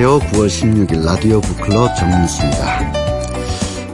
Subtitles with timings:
[0.00, 0.30] 안녕하세요.
[0.30, 2.92] 9월 16일 라디오 북클럽 정민수입니다.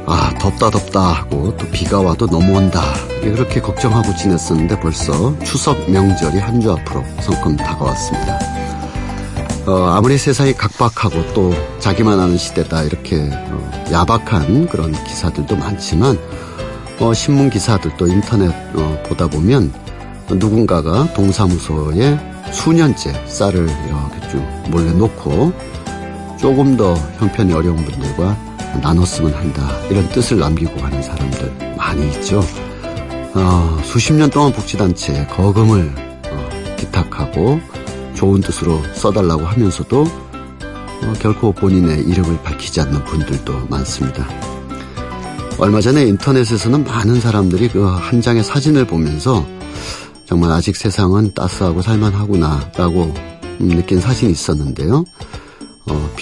[0.04, 2.82] 아, 덥다 덥다 하고 또 비가 와도 넘어온다.
[3.22, 8.38] 그렇게 걱정하고 지냈었는데 벌써 추석 명절이 한 주 앞으로 성큼 다가왔습니다.
[9.66, 16.18] 어, 아무리 세상이 각박하고 또 자기만 아는 시대다 이렇게 어, 야박한 그런 기사들도 많지만
[17.00, 19.72] 어, 신문 기사들도 인터넷 어, 보다 보면
[20.28, 22.18] 누군가가 동사무소에
[22.52, 25.73] 수년째 쌀을 이렇게 쭉 몰래 놓고
[26.44, 28.36] 조금 더 형편이 어려운 분들과
[28.82, 32.42] 나눴으면 한다 이런 뜻을 남기고 가는 사람들 많이 있죠.
[33.32, 35.90] 어, 수십 년 동안 복지단체에 거금을
[36.26, 37.58] 어, 기탁하고
[38.12, 44.28] 좋은 뜻으로 써달라고 하면서도 어, 결코 본인의 이름을 밝히지 않는 분들도 많습니다.
[45.58, 49.46] 얼마 전에 인터넷에서는 많은 사람들이 그 한 장의 사진을 보면서
[50.26, 53.14] 정말 아직 세상은 따스하고 살만하구나라고
[53.60, 55.06] 느낀 사진이 있었는데요.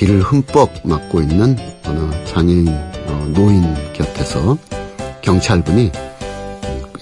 [0.03, 4.59] 어, 비를 흠뻑 맞고 있는 어느 장애인 어, 노인 곁에서
[5.23, 5.93] 경찰분이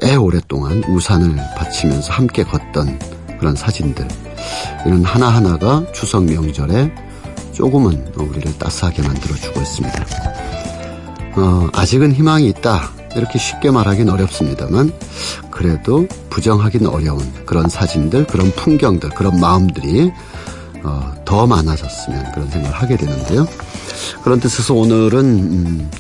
[0.03, 2.99] 꽤 오랫동안 우산을 받치면서 함께 걷던
[3.39, 4.07] 그런 사진들
[4.85, 6.93] 이런 하나하나가 추석 명절에
[7.53, 10.07] 조금은 우리를 따스하게 만들어주고 있습니다.
[11.37, 12.91] 어, 아직은 희망이 있다.
[13.17, 14.93] 이렇게 쉽게 말하긴 어렵습니다만
[15.51, 20.13] 그래도 부정하긴 어려운 그런 사진들, 그런 풍경들, 그런 마음들이
[20.83, 23.47] 어, 더 많아졌으면 그런 생각을 하게 되는데요.
[24.23, 25.91] 그런 뜻에서 오늘은 음,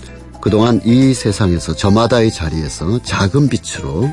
[0.40, 4.10] 그동안 이 세상에서 저마다의 자리에서 작은 빛으로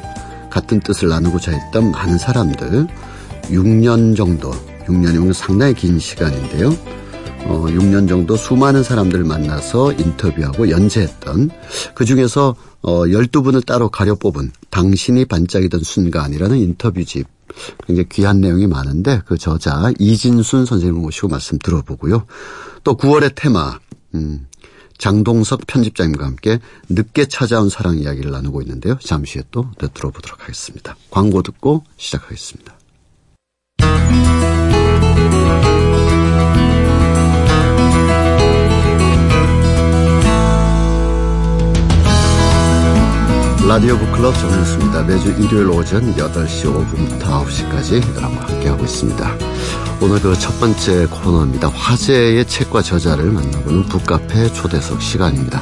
[0.49, 2.87] 같은 뜻을 나누고자 했던 많은 사람들
[3.43, 4.51] 6년 정도,
[4.85, 6.69] 6년이면 상당히 긴 시간인데요.
[7.45, 11.49] 어, 6년 정도 수많은 사람들을 만나서 인터뷰하고 연재했던
[11.93, 17.36] 그 중에서 어, 12분을 따로 가려 뽑은 당신이 반짝이던 순간이라는 인터뷰집
[17.85, 22.25] 굉장히 귀한 내용이 많은데 그 저자 이진순 선생님을 모시고 말씀 들어보고요.
[22.83, 23.79] 또 9월의 테마
[24.15, 24.47] 음,
[24.97, 26.59] 장동석 편집장님과 함께
[26.89, 28.97] 늦게 찾아온 사랑 이야기를 나누고 있는데요.
[28.99, 30.95] 잠시 후에 또 들어보도록 하겠습니다.
[31.11, 32.77] 광고 듣고 시작하겠습니다.
[43.67, 45.03] 라디오 북클럽 정윤수입니다.
[45.03, 49.37] 매주 일요일 오전 8시 5분부터 9시까지 여러분과 함께하고 있습니다.
[50.01, 51.67] 오늘 그 첫 번째 코너입니다.
[51.67, 55.61] 화제의 책과 저자를 만나보는 북카페 초대석 시간입니다.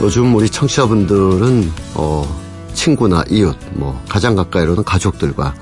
[0.00, 2.24] 요즘 우리 청취자분들은 어,
[2.72, 5.54] 친구나 이웃, 뭐 가장 가까이로는 가족들과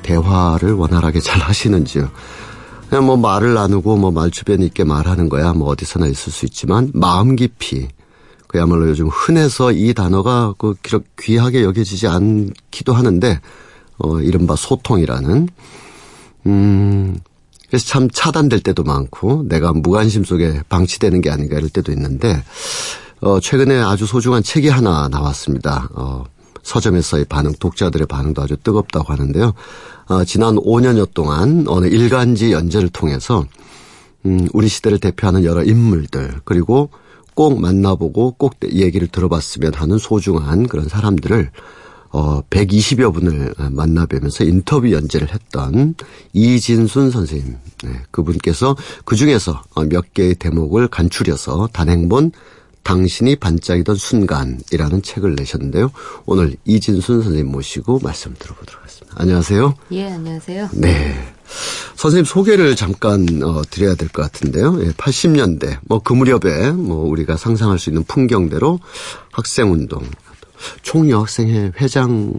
[0.00, 2.08] 대화를 원활하게 잘 하시는지요.
[2.88, 7.36] 그냥 뭐 말을 나누고 뭐 말주변 있게 말하는 거야 뭐 어디서나 있을 수 있지만 마음
[7.36, 7.88] 깊이
[8.52, 10.74] 그야말로 요즘 흔해서 이 단어가 그
[11.18, 13.40] 귀하게 여겨지지 않기도 하는데
[13.98, 15.48] 어 이른바 소통이라는
[16.46, 17.16] 음
[17.68, 22.44] 그래서 참 차단될 때도 많고 내가 무관심 속에 방치되는 게 아닌가 이럴 때도 있는데
[23.22, 25.88] 어 최근에 아주 소중한 책이 하나 나왔습니다.
[25.94, 26.24] 어
[26.62, 29.52] 서점에서의 반응, 독자들의 반응도 아주 뜨겁다고 하는데요.
[30.06, 33.44] 어, 지난 5년여 동안 어느 일간지 연재를 통해서
[34.26, 36.90] 음, 우리 시대를 대표하는 여러 인물들 그리고
[37.34, 41.50] 꼭 만나보고 꼭 얘기를 들어봤으면 하는 소중한 그런 사람들을
[42.10, 45.94] 어 120여 분을 만나뵈면서 인터뷰 연재를 했던
[46.34, 48.76] 이진순 선생님 네, 그분께서
[49.06, 52.32] 그 중에서 몇 개의 대목을 간추려서 단행본
[52.82, 55.90] 당신이 반짝이던 순간이라는 책을 내셨는데요.
[56.26, 59.16] 오늘 이진순 선생님 모시고 말씀 들어보도록 하겠습니다.
[59.20, 59.74] 안녕하세요.
[59.92, 60.70] 예, 안녕하세요.
[60.74, 61.14] 네.
[61.96, 64.78] 선생님 소개를 잠깐 어, 드려야 될 것 같은데요.
[64.82, 68.80] 예, 80년대 뭐 그 무렵에 뭐 우리가 상상할 수 있는 풍경대로
[69.32, 70.02] 학생운동,
[70.82, 72.32] 총여학생회 회장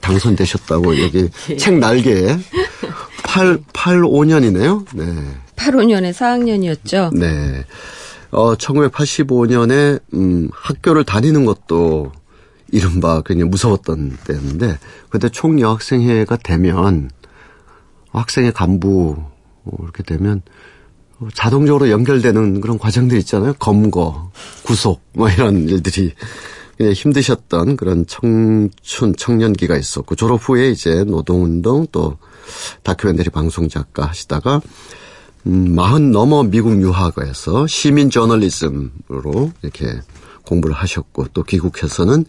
[0.00, 1.56] 당선되셨다고 여기 예.
[1.56, 2.38] 책 날개에
[3.24, 4.86] 8 85년이네요.
[4.94, 5.04] 네.
[5.56, 7.16] 85년에 4학년이었죠.
[7.16, 7.64] 네.
[8.30, 12.12] 어 1985년에 음 학교를 다니는 것도
[12.72, 17.10] 이른바 그냥 무서웠던 때였는데 그때 총여학생회가 되면
[18.20, 19.16] 학생의 간부
[19.64, 20.42] 뭐 이렇게 되면
[21.32, 23.54] 자동적으로 연결되는 그런 과정들 있잖아요.
[23.58, 24.30] 검거,
[24.64, 26.12] 구속 뭐 이런 일들이
[26.80, 32.18] 힘드셨던 그런 청춘 청년기가 있었고 졸업 후에 이제 노동운동 또
[32.82, 34.60] 다큐멘터리 방송 작가 하시다가
[35.46, 40.00] 음, 마흔 넘어 미국 유학에서 시민 저널리즘으로 이렇게
[40.46, 42.24] 공부를 하셨고 또 귀국해서는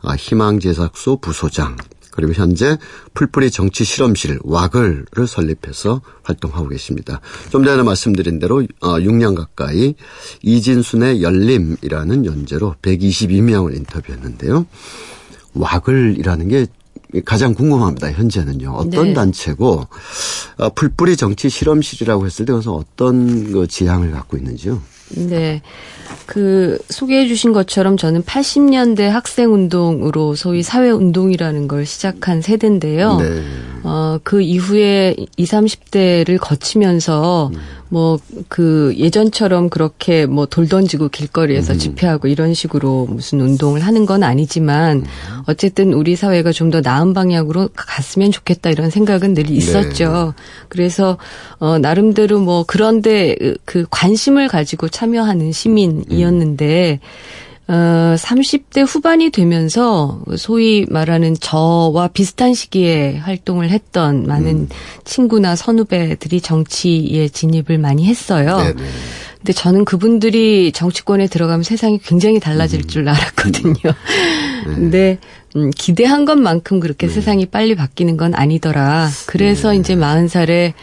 [0.00, 1.76] 아, 희망제작소 부소장
[2.12, 2.78] 그리고 현재
[3.14, 7.20] 풀뿌리 정치 실험실 와글을 설립해서 활동하고 계십니다.
[7.50, 9.94] 좀 전에 말씀드린 대로 6년 어, 가까이
[10.42, 14.66] 이진순의 열림이라는 연재로 122명을 인터뷰했는데요.
[15.54, 16.66] 와글이라는 게
[17.24, 18.12] 가장 궁금합니다.
[18.12, 18.70] 현재는요.
[18.70, 19.14] 어떤 네.
[19.14, 19.86] 단체고
[20.58, 24.80] 어, 풀뿌리 정치 실험실이라고 했을 때 그래서 어떤 그 지향을 갖고 있는지요?
[25.10, 25.62] 네.
[26.26, 33.18] 그 소개해 주신 것처럼 저는 80년대 학생 운동으로 소위 사회 운동이라는 걸 시작한 세대인데요.
[33.18, 33.42] 네.
[33.82, 37.60] 어, 그 이후에 20, 30대를 거치면서 음.
[37.92, 38.18] 뭐
[38.48, 41.78] 그 예전처럼 그렇게 뭐 돌 던지고 길거리에서 음.
[41.78, 45.04] 집회하고 이런 식으로 무슨 운동을 하는 건 아니지만 음.
[45.46, 50.32] 어쨌든 우리 사회가 좀 더 나은 방향으로 갔으면 좋겠다 이런 생각은 늘 있었죠.
[50.34, 50.42] 네.
[50.68, 51.18] 그래서
[51.58, 53.36] 어 나름대로 뭐 그런데
[53.66, 57.51] 그 관심을 가지고 참여하는 시민이었는데 음.
[57.72, 64.68] 어, 30대 후반이 되면서 소위 말하는 저와 비슷한 시기에 활동을 했던 많은 음.
[65.04, 68.58] 친구나 선후배들이 정치에 진입을 많이 했어요.
[68.58, 68.82] 네네.
[69.38, 72.86] 근데 저는 그분들이 정치권에 들어가면 세상이 굉장히 달라질 음.
[72.88, 73.74] 줄 알았거든요.
[74.66, 74.74] 음.
[74.76, 75.18] 근데
[75.56, 77.12] 음, 기대한 것만큼 그렇게 네.
[77.14, 79.08] 세상이 빨리 바뀌는 건 아니더라.
[79.24, 79.78] 그래서 네.
[79.78, 80.74] 이제 40살에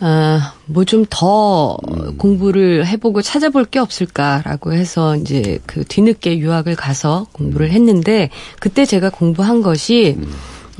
[0.00, 1.76] 아, 뭐 좀 더
[2.18, 8.30] 공부를 해보고 찾아볼 게 없을까라고 해서 이제 그 뒤늦게 유학을 가서 공부를 했는데
[8.60, 10.16] 그때 제가 공부한 것이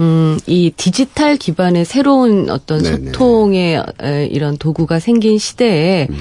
[0.00, 3.12] 음, 이 디지털 기반의 새로운 어떤 네네.
[3.12, 3.82] 소통의
[4.31, 6.16] 이런 도구가 생긴 시대에 음.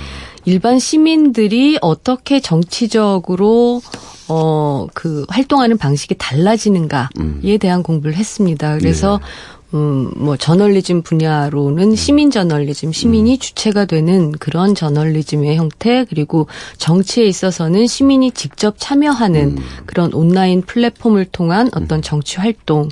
[0.46, 3.82] 일반 시민들이 어떻게 정치적으로
[4.28, 7.58] 어, 그 활동하는 방식이 달라지는가에 음.
[7.60, 8.78] 대한 공부를 했습니다.
[8.78, 9.28] 그래서 네.
[9.74, 11.96] 음, 뭐 저널리즘 분야로는 음.
[11.96, 13.40] 시민 저널리즘, 시민이 음.
[13.40, 16.48] 주체가 되는 그런 저널리즘의 형태 그리고
[16.78, 19.64] 정치에 있어서는 시민이 직접 참여하는 음.
[19.86, 22.02] 그런 온라인 플랫폼을 통한 어떤 음.
[22.02, 22.90] 정치 활동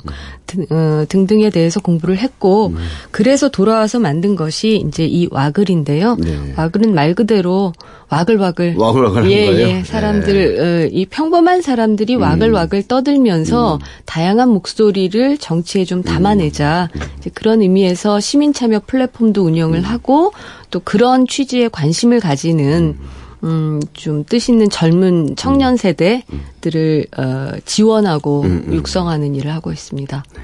[0.52, 2.76] 등, 어, 등등에 대해서 공부를 했고 음.
[3.10, 6.16] 그래서 돌아와서 만든 것이 이제 이 와글인데요.
[6.16, 6.54] 네.
[6.56, 7.72] 와글은 말 그대로
[8.10, 8.74] 와글와글.
[8.76, 9.30] 와글와글.
[9.30, 9.82] 예, 예.
[9.84, 10.60] 사람들, 네.
[10.60, 12.84] 어, 이 평범한 사람들이 와글와글 음.
[12.86, 13.78] 떠들면서 음.
[14.04, 16.90] 다양한 목소리를 정치에 좀 담아내자.
[16.94, 17.00] 음.
[17.18, 19.84] 이제 그런 의미에서 시민 참여 플랫폼도 운영을 음.
[19.84, 20.32] 하고
[20.70, 22.98] 또 그런 취지에 관심을 가지는
[23.44, 30.24] 음, 좀 뜻 있는 젊은 청년 세대들을 어, 지원하고 육성하는 일을 하고 있습니다.
[30.36, 30.42] 네.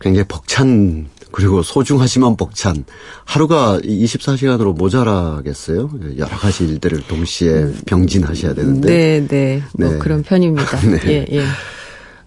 [0.00, 2.84] 굉장히 벅찬 그리고 소중하지만 벅찬
[3.24, 5.90] 하루가 24시간으로 모자라겠어요.
[6.16, 7.78] 여러 가지 일들을 동시에 음.
[7.86, 8.88] 병진하셔야 되는데.
[8.88, 9.62] 네, 네.
[9.78, 9.98] 뭐 네.
[9.98, 10.80] 그런 편입니다.
[10.88, 11.00] 네.
[11.06, 11.44] 예, 예.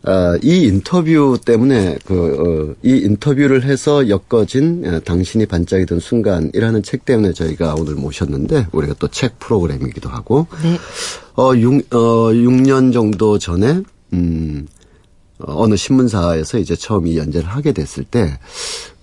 [0.03, 7.03] 아, 이 인터뷰 때문에 그, 어, 이 인터뷰를 해서 엮어진 어, 당신이 반짝이던 순간이라는 책
[7.05, 10.47] 때문에 저희가 오늘 모셨는데 우리가 또 책 프로그램이기도 하고.
[10.63, 10.77] 네.
[11.35, 13.81] 어, 6, 어, 6년 정도 전에,
[14.13, 14.67] 음,
[15.39, 18.39] 어, 어느 신문사에서 이제 처음 이 연재를 하게 됐을 때,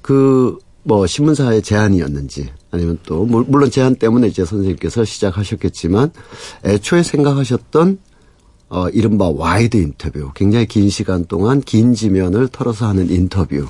[0.00, 6.12] 그, 뭐, 신문사의 제안이었는지, 아니면 또, 물론 제안 때문에 이제 선생님께서 시작하셨겠지만,
[6.64, 7.98] 애초에 생각하셨던,
[8.68, 13.66] 어, 이른바 wide 인터뷰, 굉장히 긴 시간 동안 긴 지면을 털어서 하는 인터뷰.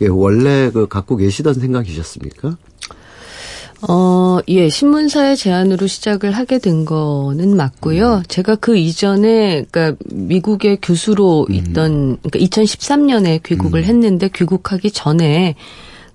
[0.00, 2.56] 예, 원래 그 갖고 계시던 생각이셨습니까?
[3.88, 8.16] 어, 예, 신문사의 제안으로 시작을 하게 된 거는 맞고요.
[8.16, 8.22] 음.
[8.28, 11.54] 제가 그 이전에, 그니까 미국의 교수로 음.
[11.54, 13.84] 있던, 그니까 2013년에 귀국을 음.
[13.84, 15.56] 했는데 귀국하기 전에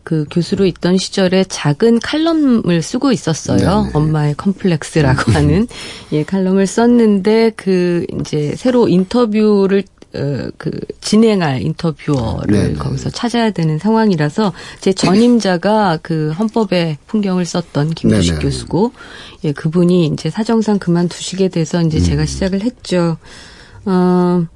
[0.07, 3.57] 그 교수로 있던 시절에 작은 칼럼을 쓰고 있었어요.
[3.57, 3.91] 네네.
[3.93, 5.35] 엄마의 컴플렉스라고 음.
[5.35, 5.67] 하는
[6.13, 9.83] 예, 칼럼을 썼는데 그 이제 새로 인터뷰를
[10.15, 10.71] 어, 그
[11.01, 12.73] 진행할 인터뷰어를 네네.
[12.75, 18.45] 거기서 찾아야 되는 상황이라서 제 전임자가 그 헌법의 풍경을 썼던 김두식 네네.
[18.45, 18.93] 교수고
[19.43, 22.01] 예 그분이 이제 사정상 그만두시게 돼서 이제 음.
[22.01, 23.17] 제가 시작을 했죠.
[23.83, 24.47] 어그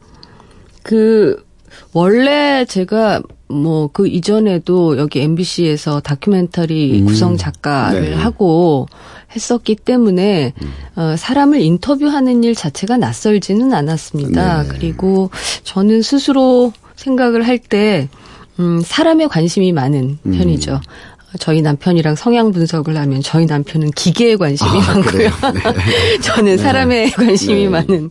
[1.92, 7.06] 원래 제가 뭐 그 이전에도 여기 MBC에서 다큐멘터리 음.
[7.06, 8.14] 구성 작가를 네.
[8.16, 8.88] 하고
[9.36, 10.74] 했었기 때문에 음.
[10.96, 14.64] 어, 사람을 인터뷰하는 일 자체가 낯설지는 않았습니다.
[14.64, 14.70] 네.
[14.70, 15.30] 그리고
[15.64, 18.10] 저는 스스로 생각을 할 때
[18.60, 20.32] 음, 사람에 관심이 많은 음.
[20.32, 20.82] 편이죠.
[21.40, 25.30] 저희 남편이랑 성향 분석을 하면 저희 남편은 기계에 관심이 아, 많고요.
[25.30, 26.20] 네.
[26.22, 27.12] 저는 사람에 네.
[27.12, 27.70] 관심이 네.
[27.70, 28.10] 많은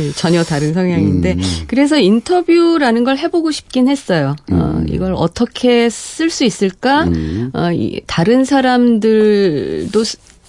[0.00, 1.42] 예, 전혀 다른 성향인데 음.
[1.66, 4.36] 그래서 인터뷰라는 걸 해보고 싶긴 했어요.
[4.50, 4.60] 어, 음.
[4.60, 7.04] 어, 이걸 어떻게 쓸 수 있을까?
[7.04, 7.50] 음.
[7.52, 10.02] 어, 이, 다른 사람들도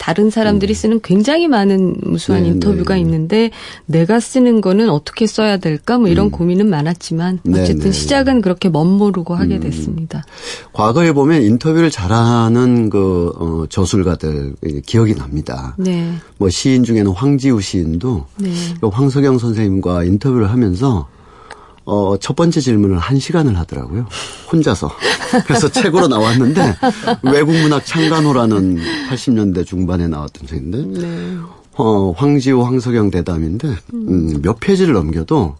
[0.03, 0.75] 다른 사람들이 음.
[0.75, 2.99] 쓰는 굉장히 많은 무수한 네, 인터뷰가 네.
[2.99, 3.51] 있는데
[3.85, 6.31] 내가 쓰는 거는 어떻게 써야 될까 뭐 이런 음.
[6.31, 9.59] 고민은 많았지만 네, 어쨌든 네, 시작은 그렇게 멋모르고 하게 음.
[9.61, 10.25] 됐습니다.
[10.73, 14.55] 과거에 보면 인터뷰를 잘하는 그 어, 저술가들
[14.85, 15.73] 기억이 납니다.
[15.77, 16.11] 네.
[16.37, 18.51] 뭐 시인 중에는 황지우 시인도 네.
[18.81, 21.07] 그 황석영 선생님과 인터뷰를 하면서
[21.85, 24.07] 어, 첫 번째 질문을 한 시간을 하더라고요.
[24.51, 24.89] 혼자서.
[25.45, 26.75] 그래서 책으로 나왔는데,
[27.23, 31.37] 외국문학 창간호라는 80년대 중반에 나왔던 책인데, 네.
[31.73, 35.55] 어, 황지호, 황석영 대담인데, 음, 몇 페이지를 넘겨도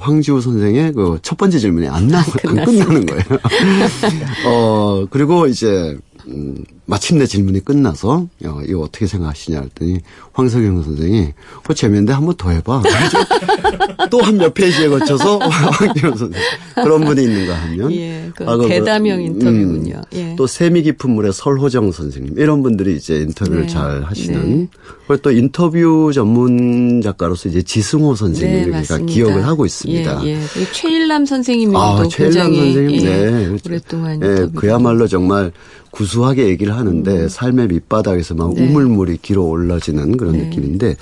[0.00, 3.22] 황지우 선생의 그 첫 번째 질문이 안 나, 안 끝나는 거예요.
[4.46, 5.96] 어, 그리고 이제,
[6.28, 9.98] 음, 마침내 질문이 끝나서 어, 이거 어떻게 생각하시냐 했더니
[10.32, 12.82] 황석영 선생이 그거 재밌는데 한 번 더 해봐.
[14.10, 16.40] 또 한 몇 페이지에 거쳐서 황기영 선생
[16.74, 19.96] 그런 분이 있는가 하면 예, 그 아, 대담형 인터뷰군요.
[19.96, 20.34] 음, 예.
[20.36, 23.66] 또 세미 깊은 물의 설호정 선생님 이런 분들이 이제 인터뷰를 네.
[23.68, 24.68] 잘 하시는 네.
[25.06, 30.24] 그리고 또 인터뷰 전문 작가로서 이제 지승호 선생님 네, 우리가 기억을 하고 있습니다.
[30.24, 30.72] 예, 예.
[30.72, 35.52] 최일남 선생님도 아, 최일남 선생님 예, 네 오랫동안 예, 그야말로 정말
[35.98, 37.28] 구수하게 얘기를 하는데 음.
[37.28, 38.64] 삶의 밑바닥에서 막 네.
[38.64, 40.44] 우물물이 길어 올라지는 그런 네.
[40.44, 40.96] 느낌인데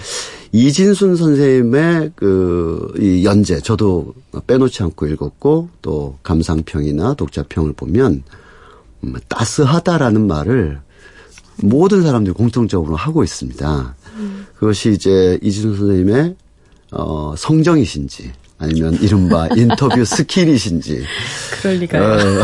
[0.52, 4.14] 이진순 선생님의 그 이 연재 저도
[4.46, 8.22] 빼놓지 않고 읽었고 또 감상평이나 독자평을 보면
[9.04, 10.80] 음, 따스하다라는 말을
[11.62, 13.94] 모든 사람들이 공통적으로 하고 있습니다.
[14.16, 14.46] 음.
[14.56, 16.36] 그것이 이제 이진순 선생님의
[16.92, 21.04] 어 성정이신지 아니면 이른바 인터뷰 skill이신지.
[21.60, 22.40] 그럴 리가요.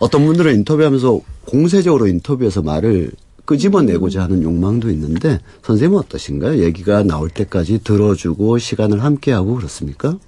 [0.00, 3.12] 어떤 분들은 인터뷰하면서 공세적으로 인터뷰에서 말을
[3.44, 6.62] 끄집어내고자 하는 욕망도 있는데 선생님은 어떠신가요?
[6.62, 10.18] 얘기가 나올 때까지 들어주고 시간을 함께하고 그렇습니까?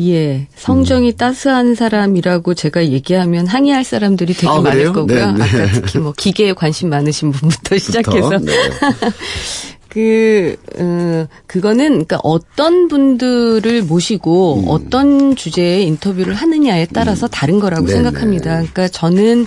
[0.00, 1.16] 예, 성정이 음.
[1.16, 5.32] 따스한 사람이라고 제가 얘기하면 항의할 사람들이 되게 아, 많을 거고요.
[5.32, 5.42] 네, 네.
[5.44, 8.38] 아까 특히 뭐 기계에 관심 많으신 분부터 시작해서.
[8.38, 8.52] 네.
[9.94, 14.64] 그, 어, 그거는, 그니까 어떤 분들을 모시고 음.
[14.66, 17.30] 어떤 주제의 인터뷰를 하느냐에 따라서 음.
[17.30, 18.02] 다른 거라고 네네.
[18.02, 18.50] 생각합니다.
[18.56, 19.46] 그러니까 저는,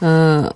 [0.00, 0.48] 어,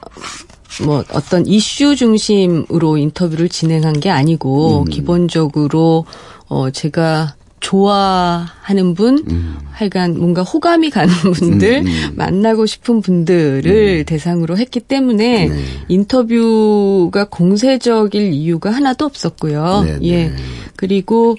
[0.85, 4.85] 뭐 어떤 이슈 중심으로 인터뷰를 진행한 게 아니고 음.
[4.87, 6.07] 기본적으로
[6.49, 9.57] 어 제가 좋아하는 분, 음.
[9.71, 12.13] 하여간 뭔가 호감이 가는 분들, 음, 음.
[12.17, 14.05] 만나고 싶은 분들을 음.
[14.05, 15.65] 대상으로 했기 때문에 네.
[15.89, 19.83] 인터뷰가 공세적일 이유가 하나도 없었고요.
[19.87, 20.25] 네, 예.
[20.27, 20.37] 네.
[20.77, 21.37] 그리고,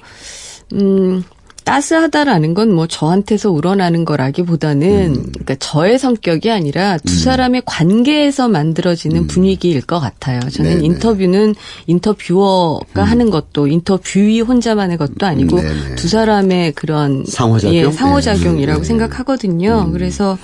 [0.74, 1.24] 음,
[1.64, 5.26] 따스하다라는 건 뭐 저한테서 우러나는 거라기보다는 음.
[5.32, 7.20] 그러니까 저의 성격이 아니라 두 음.
[7.20, 9.28] 사람의 관계에서 만들어지는 음.
[9.28, 10.40] 분위기일 것 같아요.
[10.40, 10.86] 저는 네네.
[10.86, 11.56] 인터뷰는
[11.88, 13.08] 인터뷰어가 음.
[13.08, 15.96] 하는 것도 인터뷰이 혼자만의 것도 아니고 네네.
[15.96, 18.88] 두 사람의 그런 상호작용, 예, 상호작용이라고 네.
[18.88, 19.86] 생각하거든요.
[19.88, 19.92] 음.
[19.92, 20.38] 그래서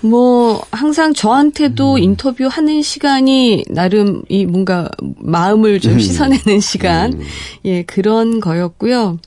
[0.00, 1.98] 뭐 항상 저한테도 음.
[1.98, 5.98] 인터뷰하는 시간이 나름 이 뭔가 마음을 좀 음.
[6.00, 7.20] 씻어내는 시간 음.
[7.64, 9.18] 예 그런 거였고요.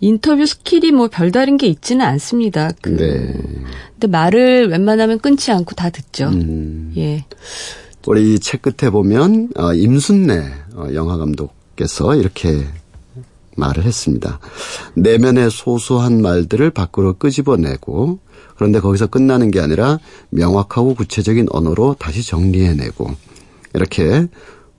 [0.00, 2.70] 인터뷰 skill이 뭐 별다른 게 있지는 않습니다.
[2.80, 2.90] 그.
[2.90, 3.34] 네.
[3.92, 6.28] 근데 말을 웬만하면 끊지 않고 다 듣죠.
[6.28, 6.92] 음.
[6.96, 7.24] 예.
[8.06, 10.42] 우리 책 끝에 보면 어, 임순례
[10.74, 12.66] 어, 영화 감독께서 이렇게
[13.56, 14.40] 말을 했습니다.
[14.94, 18.18] 내면의 소소한 말들을 밖으로 끄집어내고
[18.56, 19.98] 그런데 거기서 끝나는 게 아니라
[20.30, 23.10] 명확하고 구체적인 언어로 다시 정리해내고
[23.74, 24.28] 이렇게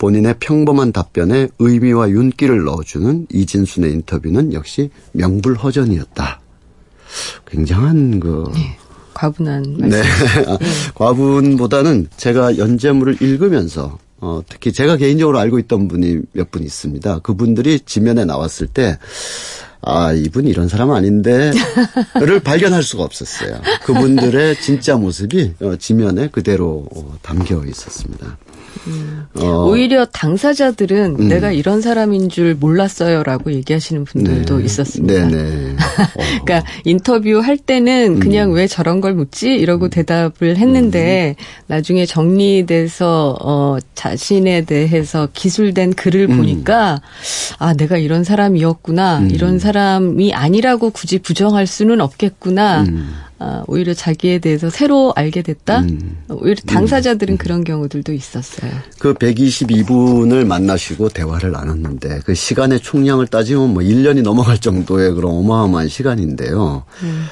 [0.01, 6.41] 본인의 평범한 답변에 의미와 윤기를 넣어주는 이진순의 인터뷰는 역시 명불허전이었다.
[7.45, 8.77] 굉장한 그 네,
[9.13, 9.89] 과분한 말씀.
[9.89, 10.01] 네.
[10.57, 10.65] 네.
[10.95, 17.19] 과분보다는 제가 연재물을 읽으면서 어, 특히 제가 개인적으로 알고 있던 분이 몇 분 있습니다.
[17.19, 18.97] 그분들이 지면에 나왔을 때
[19.83, 21.53] 아, 이분 이런 사람 아닌데를
[22.43, 23.61] 발견할 수가 없었어요.
[23.83, 28.37] 그분들의 진짜 모습이 어, 지면에 그대로 어, 담겨 있었습니다.
[28.87, 29.25] 음.
[29.35, 29.65] 어.
[29.67, 31.27] 오히려 당사자들은 음.
[31.27, 34.65] 내가 이런 사람인 줄 몰랐어요라고 얘기하시는 분들도 네.
[34.65, 35.27] 있었습니다.
[35.27, 35.75] 네네.
[36.45, 38.55] 그러니까 인터뷰 할 때는 그냥 음.
[38.55, 39.89] 왜 저런 걸 묻지 이러고 음.
[39.89, 41.43] 대답을 했는데 음.
[41.67, 46.37] 나중에 정리돼서 어 자신에 대해서 기술된 글을 음.
[46.37, 47.01] 보니까
[47.59, 52.85] 아 내가 이런 사람이었구나 이런 사람이 아니라고 굳이 부정할 수는 없겠구나.
[53.43, 55.79] 아, 오히려 자기에 대해서 새로 알게 됐다.
[55.79, 56.17] 음.
[56.29, 57.37] 오히려 당사자들은 음.
[57.39, 58.71] 그런 경우들도 있었어요.
[58.99, 65.87] 그 122분을 만나시고 대화를 나눴는데 그 시간의 총량을 따지면 뭐 1년이 넘어갈 정도의 그런 어마어마한
[65.87, 66.83] 시간인데요.
[67.01, 67.25] 음.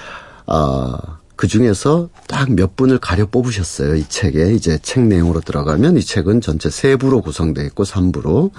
[0.47, 0.97] 아,
[1.35, 3.93] 그 중에서 딱 몇 분을 가려 뽑으셨어요.
[3.93, 8.49] 이 책에 이제 책 내용으로 들어가면 이 책은 전체 세 부로 구성되어 있고 3부로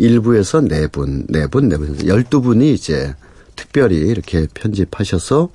[0.00, 3.14] 1부에서 4분, 4분, 4분, 12분이 이제
[3.54, 5.50] 특별히 이렇게 편집하셔서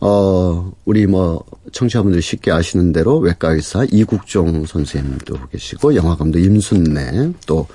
[0.00, 7.66] 어, 우리 뭐, 청취자분들이 쉽게 아시는 대로 외과 의사 이국종 선생님도 계시고, 영화감독 임순례, 또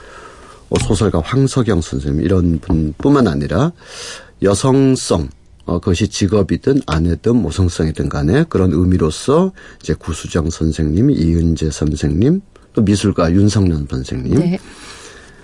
[0.80, 3.72] 소설가 황석영 선생님, 이런 분 뿐만 아니라
[4.42, 5.30] 여성성,
[5.66, 9.52] 어, 그것이 직업이든 아내든 모성성이든 간에 그런 의미로서
[9.82, 12.42] 이제 구수정 선생님, 이은재 선생님,
[12.74, 14.40] 또 미술가 윤성년 선생님.
[14.40, 14.60] 네.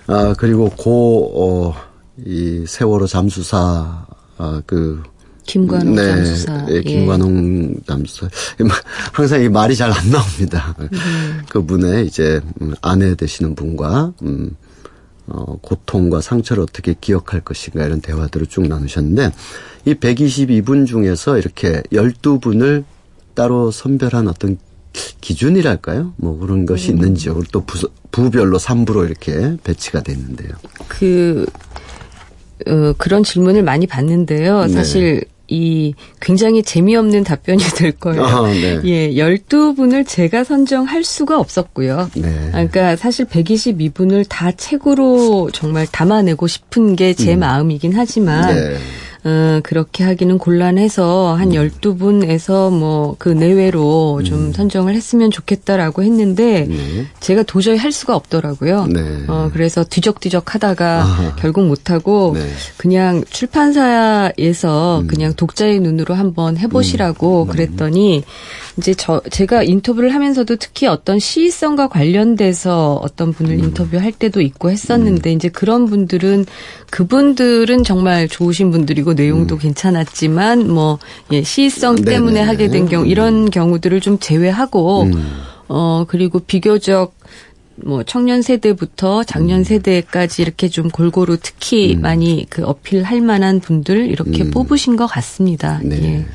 [0.06, 1.74] 아, 그리고 고, 어,
[2.26, 4.06] 이 세월호 잠수사,
[4.36, 5.02] 아, 그,
[5.50, 6.24] 김관홍 네.
[6.68, 7.80] 네, 김관홍 예.
[7.86, 8.28] 잠수사.
[9.12, 10.76] 항상 이 말이 잘 안 나옵니다.
[10.78, 11.42] 음.
[11.48, 14.56] 그분의 이제 음, 아내 되시는 분과 음,
[15.26, 19.32] 어, 고통과 상처를 어떻게 기억할 것인가 이런 대화들을 쭉 나누셨는데
[19.86, 22.84] 이 122분 중에서 이렇게 12분을
[23.34, 24.58] 따로 선별한 어떤
[25.20, 26.14] 기준이랄까요?
[26.16, 26.96] 뭐 그런 것이 음.
[26.96, 27.34] 있는지요.
[27.34, 30.50] 그리고 또 부, 부별로 3부로 이렇게 배치가 됐는데요.
[30.88, 31.46] 그,
[32.66, 34.66] 어, 그런 질문을 많이 받는데요.
[34.66, 34.72] 네.
[34.72, 38.24] 사실 이 굉장히 재미없는 답변이 될 거예요.
[38.24, 38.80] 아, 네.
[38.84, 42.10] 예, 12분을 제가 선정할 수가 없었고요.
[42.14, 42.48] 네.
[42.52, 47.40] 그러니까 사실 122분을 다 책으로 정말 담아내고 싶은 게제 음.
[47.40, 48.76] 마음이긴 하지만 네.
[49.24, 51.52] 어, 그렇게 하기는 곤란해서 한 음.
[51.52, 54.52] 12분에서 뭐 그 내외로 좀 음.
[54.52, 57.06] 선정을 했으면 좋겠다라고 했는데 네.
[57.20, 58.86] 제가 도저히 할 수가 없더라고요.
[58.86, 59.00] 네.
[59.28, 61.36] 어, 그래서 뒤적뒤적 하다가 아하.
[61.36, 62.46] 결국 못하고 네.
[62.76, 65.06] 그냥 출판사에서 음.
[65.06, 67.48] 그냥 독자의 눈으로 한번 해보시라고 음.
[67.48, 68.24] 그랬더니
[68.78, 73.64] 이제 저 제가 인터뷰를 하면서도 특히 어떤 시의성과 관련돼서 어떤 분을 음.
[73.64, 75.36] 인터뷰할 때도 있고 했었는데 음.
[75.36, 76.46] 이제 그런 분들은
[76.90, 79.58] 그분들은 정말 좋으신 분들이고 내용도 음.
[79.58, 80.98] 괜찮았지만 뭐
[81.32, 82.10] 예, 시의성 네네.
[82.10, 85.32] 때문에 하게 된 경우 이런 경우들을 좀 제외하고 음.
[85.68, 87.14] 어 그리고 비교적
[87.76, 89.64] 뭐 청년 세대부터 장년 음.
[89.64, 92.02] 세대까지 이렇게 좀 골고루 특히 음.
[92.02, 94.50] 많이 그 어필할 만한 분들 이렇게 음.
[94.50, 95.80] 뽑으신 것 같습니다.
[95.82, 96.02] 네.
[96.02, 96.26] 예.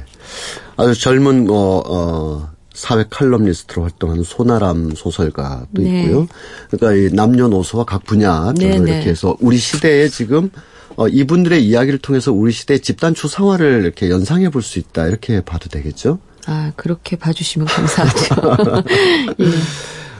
[0.77, 6.03] 아주 젊은 어, 어 사회 칼럼니스트로 활동하는 소나람 소설가도 네.
[6.03, 6.27] 있고요.
[6.69, 8.91] 그러니까 이 남녀노소와 각 분야별로 네, 네.
[8.91, 10.51] 이렇게 해서 우리 시대에 지금
[10.97, 15.69] 어, 이분들의 이야기를 통해서 우리 시대의 집단추 생활을 이렇게 연상해 볼 수 있다 이렇게 봐도
[15.69, 16.19] 되겠죠?
[16.47, 18.83] 아 그렇게 봐주시면 감사하죠.
[19.41, 19.45] 예.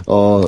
[0.07, 0.43] 어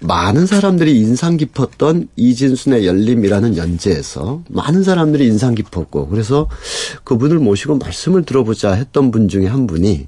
[0.00, 6.48] 많은 사람들이 인상 깊었던 이진순의 열림이라는 연재에서 많은 사람들이 인상 깊었고 그래서
[7.04, 10.06] 그분을 모시고 말씀을 들어보자 했던 분 중에 한 분이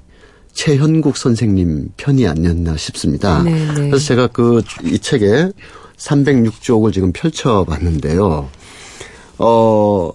[0.53, 3.43] 최현국 선생님 편이 아니었나 싶습니다.
[3.43, 3.65] 네네.
[3.67, 3.89] 네.
[3.89, 5.51] 그래서 제가 그 이 책에
[5.97, 8.49] 306쪽을 지금 펼쳐봤는데요.
[9.37, 10.11] 어,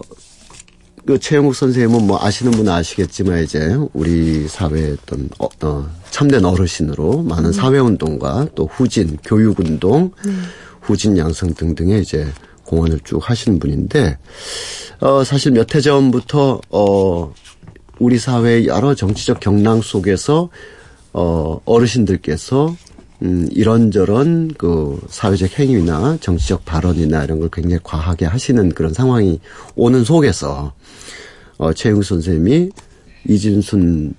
[1.05, 7.23] 그 최영국 선생님은 뭐 아시는 분은 아시겠지만 이제 우리 사회의 어떤 어, 어, 참된 어르신으로
[7.23, 7.51] 많은 음.
[7.53, 10.43] 사회운동과 또 후진, 교육운동, 음.
[10.81, 12.27] 후진 양성 등등의 이제
[12.65, 14.17] 공헌을 쭉 하신 분인데
[14.99, 17.33] 어, 사실 몇 해 전부터 어,
[17.99, 20.49] 우리 사회의 여러 정치적 경랑 속에서
[21.13, 22.75] 어, 어르신들께서
[23.23, 29.39] 음, 이런저런 그 사회적 행위나 정치적 발언이나 이런 걸 굉장히 과하게 하시는 그런 상황이
[29.75, 30.73] 오는 속에서
[31.57, 32.69] 어, 최영 선생님이
[33.27, 34.13] 이진순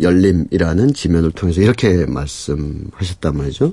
[0.00, 3.72] 열림이라는 지면을 통해서 이렇게 말씀하셨단 말이죠.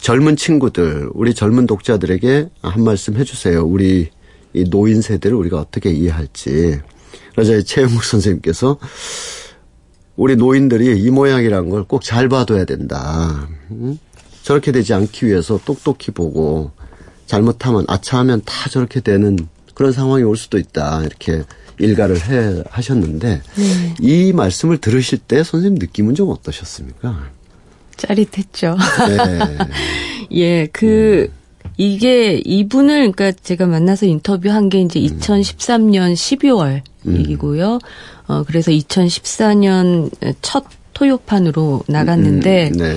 [0.00, 3.64] 젊은 친구들, 우리 젊은 독자들에게 한 말씀 해주세요.
[3.64, 4.08] 우리
[4.52, 6.80] 이 노인 세대를 우리가 어떻게 이해할지.
[7.32, 8.78] 그러자 최영국 선생님께서
[10.16, 13.48] 우리 노인들이 이 모양이라는 걸꼭 잘 봐둬야 된다.
[13.72, 13.98] 응?
[14.44, 16.70] 저렇게 되지 않기 위해서 똑똑히 보고
[17.26, 19.38] 잘못하면 아차하면 다 저렇게 되는
[19.72, 21.02] 그런 상황이 올 수도 있다.
[21.02, 21.42] 이렇게
[21.78, 23.94] 일가를 해 하셨는데 네.
[24.00, 27.30] 이 말씀을 들으실 때 선생님 느낌은 좀 어떠셨습니까?
[27.96, 28.76] 짜릿했죠.
[29.08, 29.58] 네.
[30.32, 31.70] 예, 그 음.
[31.78, 37.22] 이게 이분을 그러니까 제가 만나서 인터뷰한 게 이제 2013년 음.
[37.22, 37.80] 12월이고요.
[38.26, 40.10] 어 그래서 2014년
[40.42, 42.94] 첫 토요판으로 나갔는데 음, 네.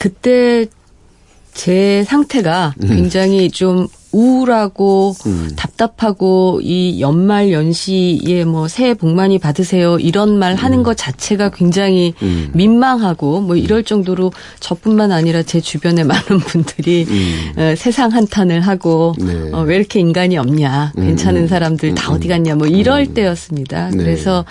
[0.00, 0.66] 그때
[1.58, 2.88] 제 상태가 음.
[2.88, 5.50] 굉장히 좀 우울하고 음.
[5.56, 10.82] 답답하고 이 연말 연시에 뭐 새해 복 많이 받으세요 이런 말 하는 음.
[10.82, 12.50] 것 자체가 굉장히 음.
[12.54, 17.52] 민망하고 뭐 이럴 정도로 저뿐만 아니라 제 주변에 많은 분들이 음.
[17.60, 19.50] 어, 세상 한탄을 하고 네.
[19.52, 21.06] 어, 왜 이렇게 인간이 없냐 음.
[21.06, 23.90] 괜찮은 사람들 다 어디 갔냐 뭐 이럴 때였습니다.
[23.90, 23.96] 네.
[23.96, 24.44] 그래서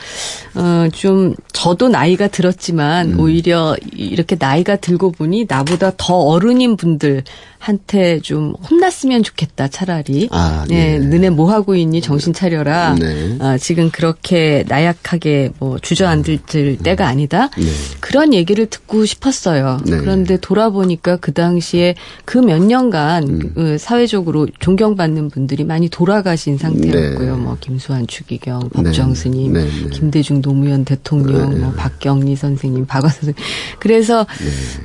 [0.53, 7.23] 어, 좀 저도 나이가 들었지만 오히려 이렇게 나이가 들고 보니 나보다 더 어른인 분들
[7.59, 10.29] 한테 좀 혼났으면 좋겠다 차라리.
[10.31, 10.97] 아, 네.
[10.97, 11.07] 네.
[11.07, 12.95] 너네 뭐 하고 있니 정신 차려라.
[12.95, 13.37] 네.
[13.39, 16.77] 아, 지금 그렇게 나약하게 뭐 주저앉을 음.
[16.81, 17.49] 때가 아니다.
[17.57, 17.65] 네.
[17.99, 19.79] 그런 얘기를 듣고 싶었어요.
[19.85, 19.97] 네.
[19.97, 21.93] 그런데 돌아보니까 그 당시에
[22.25, 23.51] 그 몇 년간 음.
[23.55, 27.35] 그 사회적으로 존경받는 분들이 많이 돌아가신 상태였고요.
[27.35, 27.41] 네.
[27.41, 29.67] 뭐 김수환 추기경, 법정 스님, 네.
[29.91, 33.43] 김대중 노무현 대통령, 뭐 박경리 선생님, 박화서 선생님.
[33.79, 34.25] 그래서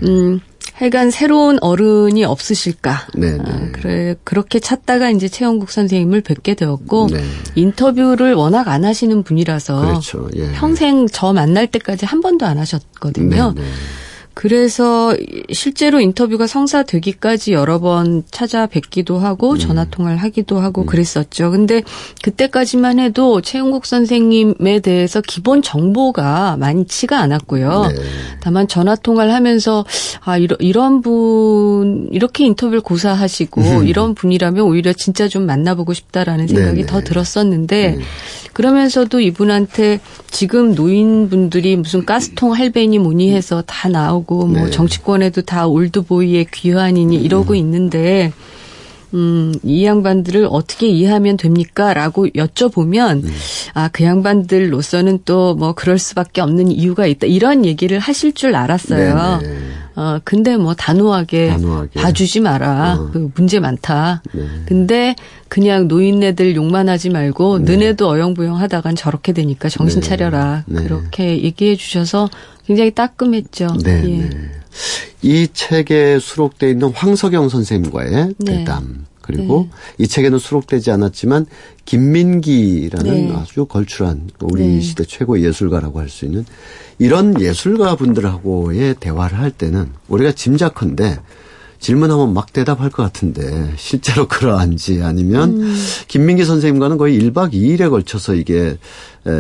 [0.03, 0.41] 음.
[0.75, 3.09] 하여간 새로운 어른이 없으실까.
[3.15, 3.43] 네, 네.
[3.45, 7.23] 아, 그래 그렇게 찾다가 이제 최영국 선생님을 뵙게 되었고 네.
[7.55, 10.29] 인터뷰를 워낙 안 하시는 분이라서 그렇죠.
[10.37, 10.51] 예.
[10.53, 13.53] 평생 저 만날 때까지 한 번도 안 하셨거든요.
[13.55, 13.69] 네, 네.
[14.35, 15.15] 그래서
[15.53, 19.59] 실제로 인터뷰가 성사되기까지 여러 번 찾아뵙기도 하고 음.
[19.59, 20.87] 전화 통화를 하기도 하고 음.
[20.87, 21.51] 그랬었죠.
[21.51, 21.83] 근데
[22.23, 27.93] 그때까지만 해도 최영국 선생님에 대해서 기본 정보가 많지가 않았고요.
[27.95, 28.03] 네.
[28.41, 29.85] 다만 전화 통화를 하면서
[30.21, 33.87] 아 이런 이런 분 이렇게 인터뷰를 고사하시고 음.
[33.87, 36.87] 이런 분이라면 오히려 진짜 좀 만나보고 싶다라는 생각이 네네.
[36.87, 38.03] 더 들었었는데 음.
[38.53, 44.71] 그러면서도 이분한테 지금 노인분들이 무슨 가스통 할배니 뭐니 해서 다 나오고 뭐 네.
[44.71, 47.57] 정치권에도 다 올드보이의 귀환이니 이러고 음.
[47.57, 48.33] 있는데
[49.15, 51.93] 음, 이 양반들을 어떻게 이해하면 됩니까?
[51.93, 53.31] 라고 여쭤보면, 음.
[53.75, 57.27] 아, 그 양반들로서는 또 뭐 그럴 수밖에 없는 이유가 있다.
[57.27, 59.41] 이런 얘기를 하실 줄 알았어요.
[59.43, 59.53] 네네.
[59.53, 59.59] 네.
[59.97, 62.01] 어, 근데 뭐 단호하게, 단호하게.
[62.01, 62.95] 봐주지 마라.
[62.99, 63.11] 어.
[63.13, 64.23] 그 문제 많다.
[64.33, 64.43] 네.
[64.65, 65.15] 근데
[65.49, 67.73] 그냥 노인네들 욕만 하지 말고 네.
[67.73, 70.09] 너네도 어영부영 하다간 저렇게 되니까 정신 네.
[70.09, 70.65] 차려라.
[70.67, 70.85] 네.
[70.85, 72.31] 그렇게 얘기해 주셔서
[72.67, 73.77] 굉장히 따끔했죠.
[73.83, 74.03] 네.
[74.05, 74.29] 예.
[74.29, 74.51] 네.
[75.23, 78.59] 이 책에 수록되어 있는 황석영 선생님과의 네.
[78.59, 79.07] 대담.
[79.21, 81.47] 그리고 이 책에는 수록되지 않았지만
[81.85, 86.45] 김민기라는 아주 걸출한 우리 시대 최고 예술가라고 할 수 있는
[86.99, 91.19] 이런 예술가 분들하고의 대화를 할 때는 우리가 짐작컨대
[91.83, 95.75] 질문하면 막 대답할 것 같은데 실제로 그러한지 아니면 음.
[96.07, 98.79] 김민기 선생님과는 거의 1박 2일에 걸쳐서 이게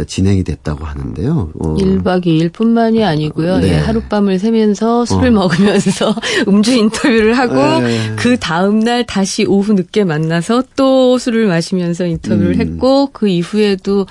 [0.07, 1.51] 진행이 됐다고 하는데요.
[1.61, 1.77] 어.
[1.77, 3.59] 1박 2일뿐만이 아니고요.
[3.59, 3.69] 네.
[3.69, 5.31] 예, 하룻밤을 새면서 술을 어.
[5.31, 6.15] 먹으면서
[6.49, 8.17] 음주 인터뷰를 하고 네.
[8.17, 12.61] 그 다음 날 다시 오후 늦게 만나서 또 술을 마시면서 인터뷰를 음.
[12.61, 14.07] 했고 그 이후에도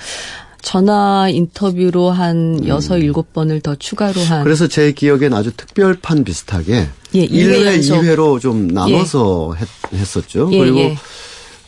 [0.62, 3.02] 전화 인터뷰로 한 여섯 음.
[3.02, 4.44] 일곱 번을 더 추가로 한.
[4.44, 9.56] 그래서 제 기억엔 아주 특별판 비슷하게 예, 1회, 2회로 좀 나눠서
[9.94, 9.98] 예.
[9.98, 10.98] 했, 었죠 예, 그리고 예.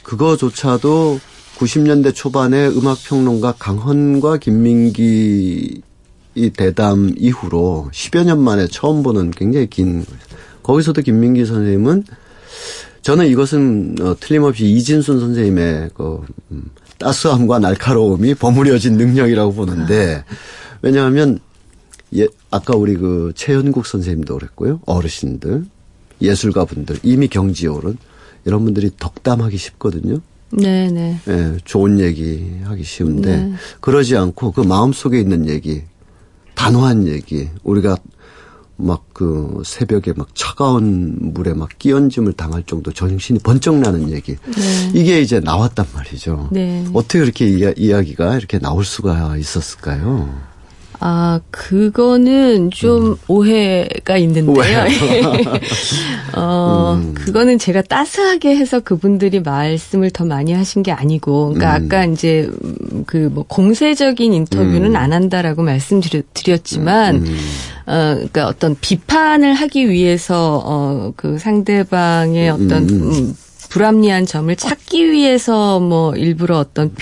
[0.03, 1.19] 그거조차도
[1.57, 5.81] 90년대 초반에 음악평론가 강헌과 김민기
[6.35, 10.03] 이 대담 이후로 10여 년 만에 처음 보는 굉장히 긴
[10.63, 12.05] 거기서도 김민기 선생님은
[13.03, 16.63] 저는 이것은 어, 틀림없이 이진순 선생님의 그 음,
[17.03, 20.23] 따스함과 날카로움이 버무려진 능력이라고 보는데
[20.81, 21.39] 왜냐하면
[22.15, 24.79] 예, 아까 우리 그 최현국 선생님도 그랬고요.
[24.85, 25.65] 어르신들,
[26.21, 27.97] 예술가분들, 이미 경지에 오른
[28.45, 30.19] 이런 분들이 덕담하기 쉽거든요.
[30.51, 30.91] 네네.
[30.91, 31.19] 네.
[31.27, 33.53] 예, 좋은 얘기 하기 쉬운데 네.
[33.81, 35.81] 그러지 않고 그 마음속에 있는 얘기,
[36.55, 37.97] 단호한 얘기, 우리가
[38.77, 44.35] 막 그 새벽에 막 차가운 물에 막 끼얹음을 당할 정도 정신이 번쩍 나는 얘기.
[44.35, 44.91] 네.
[44.93, 46.49] 이게 이제 나왔단 말이죠.
[46.51, 46.83] 네.
[46.93, 50.53] 어떻게 이렇게 이야, 이야기가 이렇게 나올 수가 있었을까요?
[50.99, 53.15] 아, 그거는 좀 음.
[53.27, 54.55] 오해가 있는데요.
[56.37, 57.13] 어, 음.
[57.13, 61.85] 그거는 제가 따스하게 해서 그분들이 말씀을 더 많이 하신 게 아니고, 그러니까 음.
[61.85, 62.49] 아까 이제
[63.05, 64.95] 그 뭐 공세적인 인터뷰는 음.
[64.95, 67.37] 안 한다라고 말씀드렸지만, 음.
[67.85, 73.35] 어, 그러니까 어떤 비판을 하기 위해서 어, 그 상대방의 어떤 음,
[73.69, 76.93] 불합리한 점을 찾기 위해서 뭐 일부러 어떤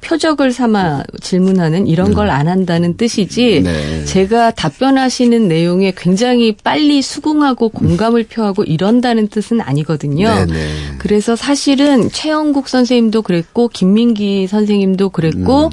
[0.00, 4.04] 표, 적을 삼아 질문하는 이런 걸 안 한다는 뜻이지 네.
[4.04, 10.28] 제가 답변하시는 내용에 굉장히 빨리 수긍하고 공감을 표하고 이런다는 뜻은 아니거든요.
[10.28, 10.68] 네, 네.
[10.98, 15.70] 그래서 사실은 최영국 선생님도 그랬고 김민기 선생님도 그랬고 음.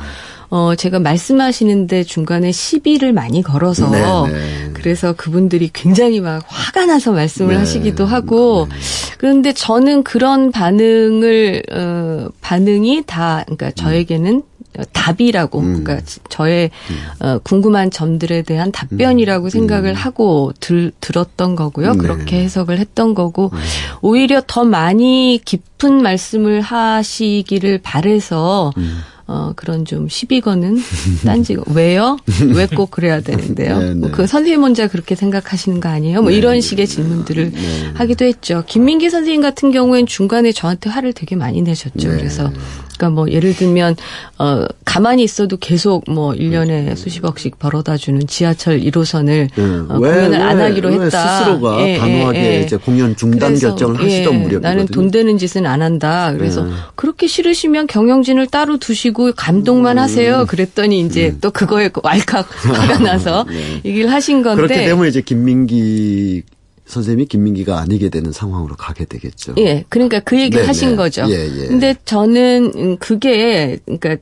[0.56, 4.32] 어, 제가 말씀하시는데 중간에 시비를 많이 걸어서 네네.
[4.32, 4.70] 네.
[4.74, 7.60] 그래서 그분들이 굉장히 막 화가 나서 말씀을 네.
[7.60, 8.76] 하시기도 하고 네.
[9.18, 14.44] 그런데 저는 그런 반응을 어, 반응이 다 그러니까 저에게는
[14.92, 15.84] 답이라고 음.
[15.84, 17.26] 그러니까 저의 음.
[17.26, 19.50] 어, 궁금한 점들에 대한 답변이라고 음.
[19.50, 19.96] 생각을 음.
[19.96, 21.94] 하고 들, 들었던 거고요.
[21.94, 21.98] 네.
[21.98, 23.60] 그렇게 해석을 했던 거고 음.
[24.02, 29.00] 오히려 더 많이 깊은 말씀을 하시기를 바래서 음.
[29.34, 30.78] 어, 그런 좀 시비 거는
[31.26, 32.18] 딴지 왜요?
[32.54, 33.80] 왜 꼭 그래야 되는데요?
[33.80, 33.94] 네, 네.
[33.96, 36.22] 뭐그 선생님 혼자 그렇게 생각하시는 거 아니에요?
[36.22, 37.60] 뭐 네, 이런 식의 질문들을 네.
[37.96, 38.64] 하기도 했죠.
[38.68, 42.10] 김민기 선생님 같은 경우엔 중간에 저한테 화를 되게 많이 내셨죠.
[42.10, 42.18] 네.
[42.18, 42.52] 그래서
[42.98, 43.96] 그러니까 뭐 예를 들면
[44.40, 46.96] 어 가만히 있어도 계속 뭐 1년에 음.
[46.96, 49.64] 수십억씩 벌어다 주는 지하철 1호선을 네.
[49.90, 51.40] 어, 왜, 공연을 왜, 안 하기로 왜 했다.
[51.40, 52.62] 스스로가 예, 단호하게 예, 예.
[52.62, 56.34] 이제 공연 중단 결정을 하시던 예, 무렵 나는 돈 되는 짓은 안 한다.
[56.34, 56.72] 그래서 네.
[56.96, 60.04] 그렇게 싫으시면 경영진을 따로 두시고 감독만 음.
[60.04, 60.46] 하세요.
[60.48, 61.38] 그랬더니 이제 음.
[61.42, 63.82] 또 그거에 왈칵 화가 나서 네.
[63.86, 66.44] 얘기를 하신 건데 그렇게 되면 이제 김민기
[66.86, 69.56] 선생님이 김민기가 아니게 되는 상황으로 가게 되겠죠.
[69.58, 69.86] 예.
[69.90, 70.96] 그러니까 그 얘기 네 하신 네.
[70.96, 71.26] 거죠.
[71.30, 71.68] 예, 예.
[71.68, 74.18] 근데 저는 그게 그러니까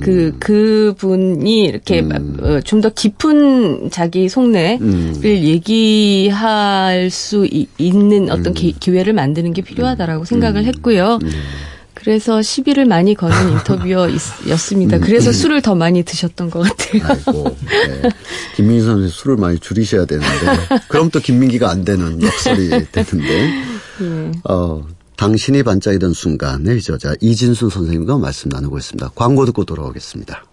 [0.00, 0.36] 그, 음.
[0.40, 2.36] 그 분이 이렇게 음.
[2.40, 5.20] 어, 좀더 깊은 자기 속내를 음.
[5.24, 8.78] 얘기할 수 이, 있는 어떤 기, 음.
[8.80, 10.66] 기회를 만드는 게 필요하다라고 생각을 음.
[10.66, 11.18] 했고요.
[11.98, 12.02] 음.
[12.02, 14.96] 그래서 시비를 많이 거는 인터뷰였습니다.
[14.96, 15.32] 음, 그래서 음.
[15.32, 17.02] 술을 더 많이 드셨던 것 같아요.
[17.04, 18.08] 아이고, 네.
[18.56, 20.28] 김민기 선생 술을 많이 줄이셔야 되는데
[20.88, 23.52] 그럼 또 김민기가 안 되는 역설이 되는데
[24.00, 24.32] 예.
[24.48, 29.10] 어, 당신이 반짝이던 순간의 저자 이진순 선생님과 말씀 나누고 있습니다.
[29.14, 30.44] 광고 듣고 돌아오겠습니다.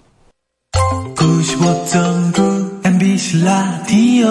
[1.15, 4.25] 95.9 MBC 라디오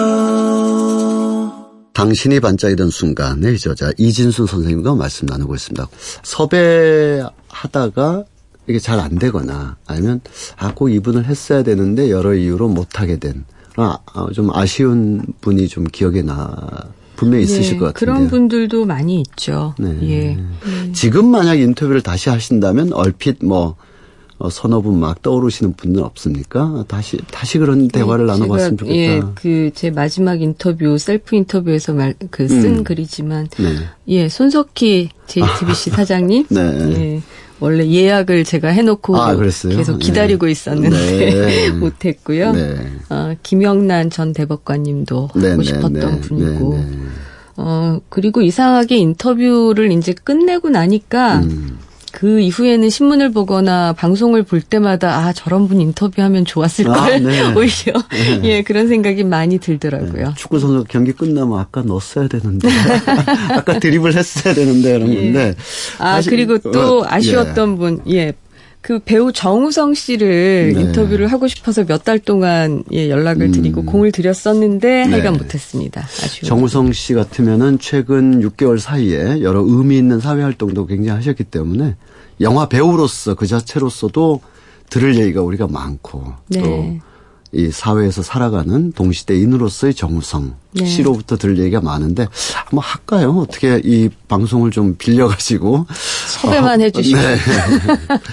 [1.99, 5.87] 당신이 반짝이던 순간의 저자 이진순 선생님과 말씀 나누고 있습니다.
[6.23, 8.25] 섭외하다가
[8.67, 10.19] 이게 잘 안 되거나 아니면
[10.57, 13.45] 아, 꼭 이분을 했어야 되는데 여러 이유로 못하게 된,
[13.77, 16.53] 아, 아, 좀 아쉬운 분이 좀 기억에 나,
[17.15, 17.99] 분명히 있으실 네, 것 같은데.
[17.99, 19.73] 그런 분들도 많이 있죠.
[19.79, 19.97] 네.
[20.03, 20.37] 예.
[20.91, 23.77] 지금 만약 인터뷰를 다시 하신다면 얼핏 뭐,
[24.37, 26.83] 어, 서너 분 막 떠오르시는 분은 없습니까?
[26.87, 28.97] 다시 다시 그런 네, 대화를 나눠봤으면 좋겠다.
[28.97, 32.83] 예, 그 제 마지막 인터뷰 셀프 인터뷰에서 말 그쓴 음.
[32.83, 33.75] 글이지만 네.
[34.07, 35.95] 예 손석희 JTBC 아.
[35.97, 36.61] 사장님 네.
[36.61, 37.21] 예.
[37.61, 40.51] 원래 예약을 제가 해놓고 아, 계속 기다리고 네.
[40.51, 41.69] 있었는데 네.
[41.79, 42.51] 못했고요.
[42.51, 42.75] 네.
[43.09, 46.79] 어, 김영란 전 대법관님도 네, 하고 네, 싶었던 분이고
[47.57, 51.77] 어 그리고 이상하게 인터뷰를 이제 끝내고 나니까 음.
[52.15, 57.41] 그 이후에는 신문을 보거나 방송을 볼 때마다 아 저런 분 인터뷰하면 좋았을 걸 아, 네.
[57.53, 58.39] 오히려 네.
[58.43, 60.27] 예 그런 생각이 많이 들더라고요.
[60.29, 60.33] 네.
[60.37, 62.69] 축구 선수 경기 끝나면 아까 넣었어야 되는데
[63.51, 65.15] 아까 드립을 했어야 되는데 이런 예.
[65.15, 65.55] 건데
[65.99, 67.75] 아 그리고 또 어, 아쉬웠던 예.
[67.75, 68.33] 분 예.
[68.85, 70.79] 그 배우 정우성 씨를 네.
[70.81, 73.85] 인터뷰를 하고 싶어서 몇 달 동안 예, 연락을 드리고 음.
[73.87, 75.39] 공을 들였었는데 하여간 네.
[75.39, 76.01] 못했습니다.
[76.01, 76.47] 아쉬워.
[76.47, 81.95] 정우성 씨 같으면은 최근 6개월 사이에 여러 의미 있는 사회 활동도 굉장히 하셨기 때문에
[82.41, 84.41] 영화 배우로서 그 자체로서도
[84.91, 86.61] 들을 얘기가 우리가 많고 네.
[86.61, 86.97] 또
[87.55, 90.85] 이 사회에서 살아가는 동시대인으로서의 정우성 네.
[90.85, 92.27] 씨로부터 들을 얘기가 많은데
[92.65, 93.37] 한번 할까요?
[93.39, 95.85] 어떻게 이 방송을 좀 빌려가지고
[96.27, 97.37] 섭외만 어, 해주시고 네.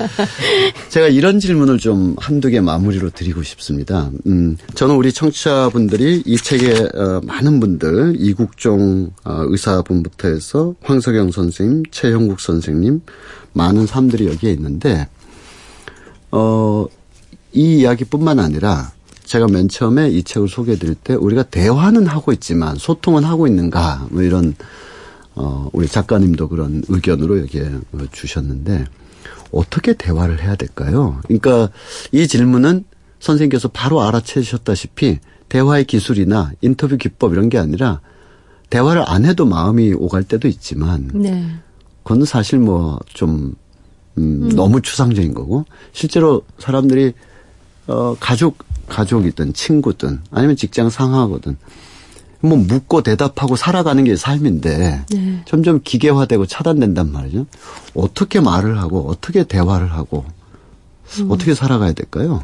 [0.90, 4.10] 제가 이런 질문을 좀 한두 개 마무리로 드리고 싶습니다.
[4.26, 11.84] 음, 저는 우리 청취자분들이 이 책에 어, 많은 분들 이국종 어, 의사분부터 해서 황석영 선생님,
[11.92, 13.02] 최형국 선생님
[13.52, 15.06] 많은 사람들이 여기에 있는데
[16.32, 16.86] 어,
[17.52, 18.90] 이 이야기뿐만 아니라
[19.32, 24.08] 제가 맨 처음에 이 책을 소개해 드릴 때 우리가 대화는 하고 있지만 소통은 하고 있는가
[24.10, 24.54] 뭐 이런
[25.34, 27.70] 어 우리 작가님도 그런 의견으로 여기에
[28.12, 28.84] 주셨는데
[29.50, 31.18] 어떻게 대화를 해야 될까요?
[31.24, 31.70] 그러니까
[32.12, 32.84] 이 질문은
[33.20, 38.02] 선생님께서 바로 알아채셨다시피 대화의 기술이나 인터뷰 기법 이런 게 아니라
[38.68, 41.42] 대화를 안 해도 마음이 오갈 때도 있지만 네.
[42.02, 43.54] 그건 사실 뭐좀
[44.18, 44.48] 음, 음.
[44.54, 47.14] 너무 추상적인 거고 실제로 사람들이
[47.92, 51.56] 어 가족 가족이든 친구든 아니면 직장 상하거든
[52.40, 55.42] 뭐 묻고 대답하고 살아가는 게 삶인데 네.
[55.46, 57.46] 점점 기계화되고 차단된단 말이죠.
[57.94, 60.24] 어떻게 말을 하고 어떻게 대화를 하고
[61.20, 61.30] 음.
[61.30, 62.42] 어떻게 살아가야 될까요?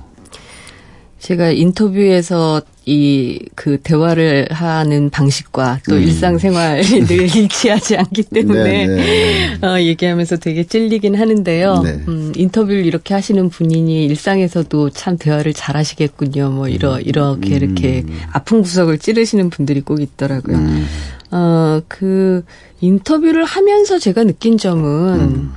[1.18, 6.02] 제가 인터뷰에서 이 그 대화를 하는 방식과 또 음.
[6.02, 9.66] 일상생활이 늘 일치하지 않기 때문에 네, 네.
[9.66, 11.82] 어, 얘기하면서 되게 찔리긴 하는데요.
[11.82, 12.00] 네.
[12.06, 16.50] 음, 인터뷰를 이렇게 하시는 분이니 일상에서도 참 대화를 잘 하시겠군요.
[16.50, 17.02] 뭐 이러 음.
[17.04, 17.56] 이렇게 음.
[17.56, 20.56] 이렇게 아픈 구석을 찌르시는 분들이 꼭 있더라고요.
[20.56, 20.86] 음.
[21.32, 22.44] 어, 그
[22.80, 25.52] 인터뷰를 하면서 제가 느낀 점은 음.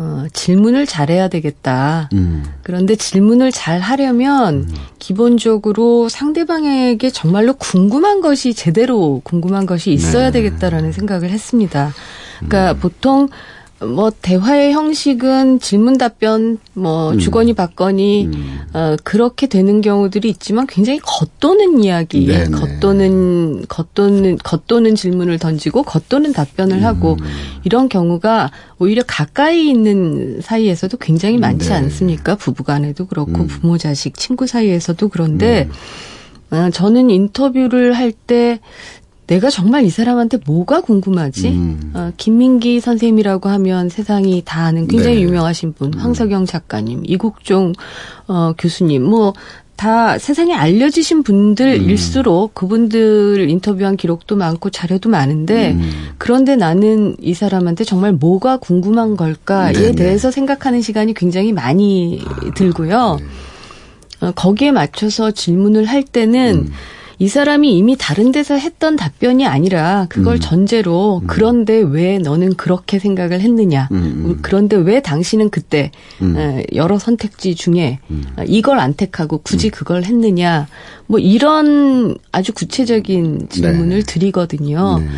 [0.00, 2.08] 어, 질문을 잘해야 되겠다.
[2.12, 2.44] 음.
[2.62, 4.74] 그런데 질문을 잘 하려면 음.
[5.00, 10.40] 기본적으로 상대방에게 정말로 궁금한 것이 제대로 궁금한 것이 있어야 네.
[10.40, 11.92] 되겠다라는 생각을 했습니다.
[12.38, 12.78] 그러니까 음.
[12.78, 13.28] 보통
[13.80, 17.18] 뭐 대화의 형식은 질문 답변 뭐 음.
[17.18, 18.60] 주거니 받거니 음.
[18.74, 22.50] 어 그렇게 되는 경우들이 있지만 굉장히 겉도는 이야기, 네네.
[22.50, 26.84] 겉도는 겉도는 겉도는 질문을 던지고 겉도는 답변을 음.
[26.84, 27.16] 하고
[27.64, 31.74] 이런 경우가 오히려 가까이 있는 사이에서도 굉장히 많지 네.
[31.76, 32.34] 않습니까?
[32.34, 33.46] 부부간에도 그렇고 음.
[33.46, 35.68] 부모 자식 친구 사이에서도 그런데
[36.50, 38.58] 어, 저는 인터뷰를 할때
[39.28, 41.48] 내가 정말 이 사람한테 뭐가 궁금하지?
[41.48, 41.92] 음.
[41.94, 45.22] 어, 김민기 선생님이라고 하면 세상이 다 아는 굉장히 네.
[45.22, 46.00] 유명하신 분, 음.
[46.00, 47.74] 황석영 작가님, 이국종
[48.26, 49.34] 어, 교수님, 뭐,
[49.76, 52.54] 다 세상에 알려지신 분들일수록 음.
[52.54, 55.92] 그분들 인터뷰한 기록도 많고 자료도 많은데 음.
[56.18, 59.92] 그런데 나는 이 사람한테 정말 뭐가 궁금한 걸까에 네네.
[59.92, 63.18] 대해서 생각하는 시간이 굉장히 많이 아, 들고요.
[63.20, 64.26] 네.
[64.26, 66.72] 어, 거기에 맞춰서 질문을 할 때는 음.
[67.20, 70.40] 이 사람이 이미 다른 데서 했던 답변이 아니라 그걸 음.
[70.40, 71.26] 전제로 음.
[71.26, 73.88] 그런데 왜 너는 그렇게 생각을 했느냐.
[73.90, 73.96] 음.
[73.96, 74.38] 음.
[74.40, 75.90] 그런데 왜 당신은 그때
[76.22, 76.62] 음.
[76.74, 78.24] 여러 선택지 중에 음.
[78.46, 80.68] 이걸 안 택하고 굳이 그걸 했느냐.
[81.06, 84.02] 뭐 이런 아주 구체적인 질문을 네.
[84.02, 84.98] 드리거든요.
[85.00, 85.08] 네.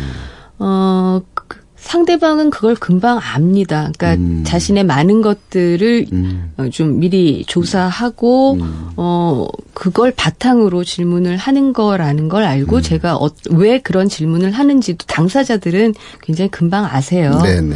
[0.57, 3.91] 어, 그 상대방은 그걸 금방 압니다.
[3.97, 4.43] 그러니까 음.
[4.45, 6.53] 자신의 많은 것들을 음.
[6.57, 8.89] 어, 좀 미리 조사하고 음.
[8.95, 12.81] 어 그걸 바탕으로 질문을 하는 거라는 걸 알고 음.
[12.81, 17.41] 제가 어, 왜 그런 질문을 하는지도 당사자들은 굉장히 금방 아세요.
[17.41, 17.75] 네네.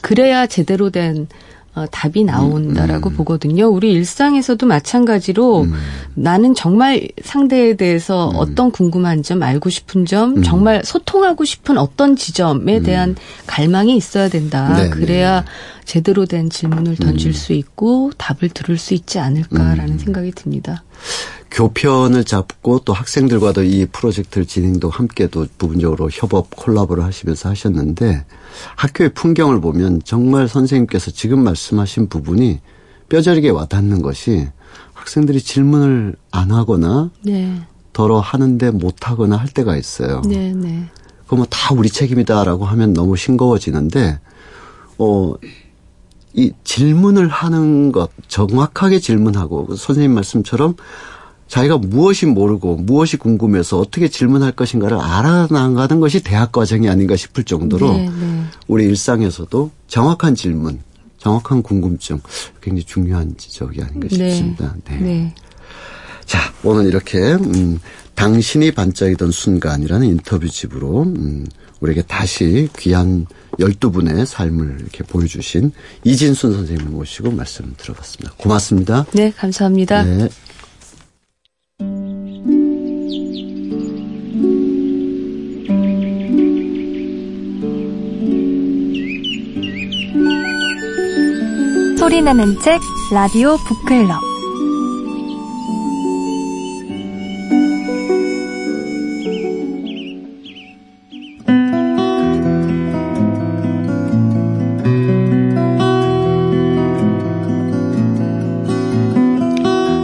[0.00, 1.26] 그래야 제대로 된
[1.72, 3.16] 어, 답이 나온다라고 음, 음.
[3.16, 3.68] 보거든요.
[3.68, 5.74] 우리 일상에서도 마찬가지로 음.
[6.14, 8.36] 나는 정말 상대에 대해서 음.
[8.36, 10.42] 어떤 궁금한 점, 알고 싶은 점, 음.
[10.42, 12.82] 정말 소통하고 싶은 어떤 지점에 음.
[12.82, 14.74] 대한 갈망이 있어야 된다.
[14.74, 14.90] 네네.
[14.90, 15.44] 그래야
[15.84, 20.82] 제대로 된 질문을 던질 수 있고 답을 들을 수 있지 않을까라는 생각이 듭니다.
[21.50, 28.24] 교편을 잡고 또 학생들과도 이 프로젝트를 진행도 함께도 부분적으로 협업 콜라보를 하시면서 하셨는데
[28.76, 32.60] 학교의 풍경을 보면 정말 선생님께서 지금 말씀하신 부분이
[33.08, 34.48] 뼈저리게 와닿는 것이
[34.94, 37.60] 학생들이 질문을 안 하거나 네.
[37.92, 40.22] 덜어 하는데 못 하거나 할 때가 있어요.
[40.26, 40.88] 네, 네.
[41.26, 44.20] 그러면 다 우리 책임이다라고 하면 너무 싱거워지는데
[44.98, 45.34] 어.
[46.32, 50.76] 이 질문을 하는 것 정확하게 질문하고 선생님 말씀처럼
[51.50, 57.92] 자기가 무엇이 모르고 무엇이 궁금해서 어떻게 질문할 것인가를 알아나가는 것이 대학 과정이 아닌가 싶을 정도로
[57.92, 58.44] 네, 네.
[58.68, 60.78] 우리 일상에서도 정확한 질문,
[61.18, 62.20] 정확한 궁금증
[62.62, 64.30] 굉장히 중요한 지적이 아닌가 네.
[64.30, 64.76] 싶습니다.
[64.88, 64.98] 네.
[65.00, 65.34] 네.
[66.24, 67.80] 자, 오늘 이렇게 음,
[68.14, 71.46] 당신이 반짝이던 순간이라는 인터뷰집으로 음,
[71.80, 73.26] 우리에게 다시 귀한
[73.58, 75.72] 12분의 삶을 이렇게 보여주신
[76.04, 78.36] 이진순 선생님을 모시고 말씀 들어봤습니다.
[78.36, 79.06] 고맙습니다.
[79.14, 80.04] 네, 감사합니다.
[80.04, 80.28] 네.
[92.00, 92.80] 소리나는 책
[93.12, 94.22] 라디오 북클럽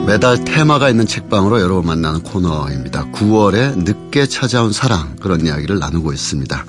[0.07, 3.07] 매달 테마가 있는 책방으로 여러분 만나는 코너입니다.
[3.13, 6.63] 9월에 늦게 찾아온 사랑 그런 이야기를 나누고 있습니다.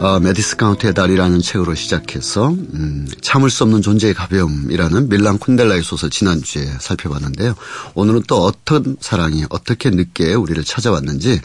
[0.00, 6.10] 어, 매디슨 카운티의 다리라는 책으로 시작해서 음, 참을 수 없는 존재의 가벼움이라는 밀란 쿤데라의 소설
[6.10, 7.54] 지난주에 살펴봤는데요.
[7.94, 11.40] 오늘은 또 어떤 사랑이 어떻게 늦게 우리를 찾아왔는지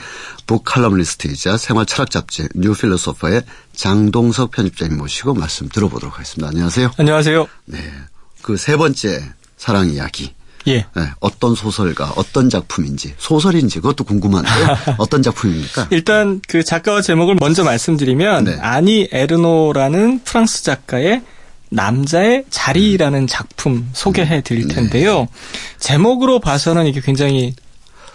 [0.47, 3.43] 북 칼럼니스트이자 생활 철학 잡지 New Philosopher의
[3.75, 6.49] 장동석 편집장님 모시고 말씀 들어보도록 하겠습니다.
[6.49, 6.91] 안녕하세요.
[6.97, 7.47] 안녕하세요.
[7.65, 7.91] 네.
[8.41, 10.33] 그 세 번째 사랑 이야기.
[10.69, 10.85] 예.
[10.95, 14.77] 네, 어떤 소설가, 어떤 작품인지, 소설인지 그것도 궁금한데요.
[14.97, 15.87] 어떤 작품입니까?
[15.91, 18.57] 일단 그 작가와 제목을 먼저 말씀드리면 네.
[18.61, 21.21] 아니 에르노라는 프랑스 작가의
[21.69, 24.75] 남자의 자리라는 작품 소개해 드릴 네.
[24.75, 25.19] 텐데요.
[25.19, 25.27] 네.
[25.79, 27.53] 제목으로 봐서는 이게 굉장히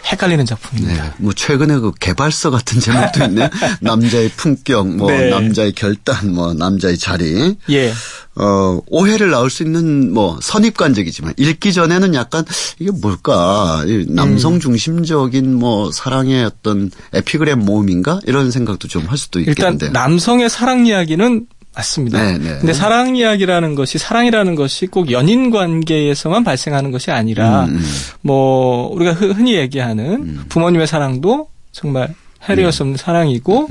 [0.05, 1.03] 헷갈리는 작품입니다.
[1.03, 1.11] 네.
[1.19, 3.49] 뭐 최근에 그 개발서 같은 제목도 있네.
[3.81, 5.31] 남자의 품격, 뭐 네.
[5.31, 7.57] 남자의 결단, 뭐 남자의 자리.
[7.71, 7.93] 예.
[8.37, 12.45] 어, 오해를 낳을 수 있는 뭐 선입관적이지만 읽기 전에는 약간
[12.81, 13.85] 이게 뭘까?
[14.09, 14.61] 남성 음.
[14.61, 18.21] 중심적인 뭐 사랑의 어떤 에피그램 모음인가?
[18.27, 19.87] 이런 생각도 좀 할 수도 있겠는데.
[19.87, 22.23] 일단 남성의 사랑 이야기는 맞습니다.
[22.23, 22.59] 네, 네.
[22.59, 27.85] 근데 사랑 이야기라는 것이 사랑이라는 것이 꼭 연인 관계에서만 발생하는 것이 아니라 음, 음.
[28.21, 30.45] 뭐 우리가 흔히 얘기하는 음.
[30.49, 32.15] 부모님의 사랑도 정말
[32.49, 33.69] 해리할 수 없는 사랑이고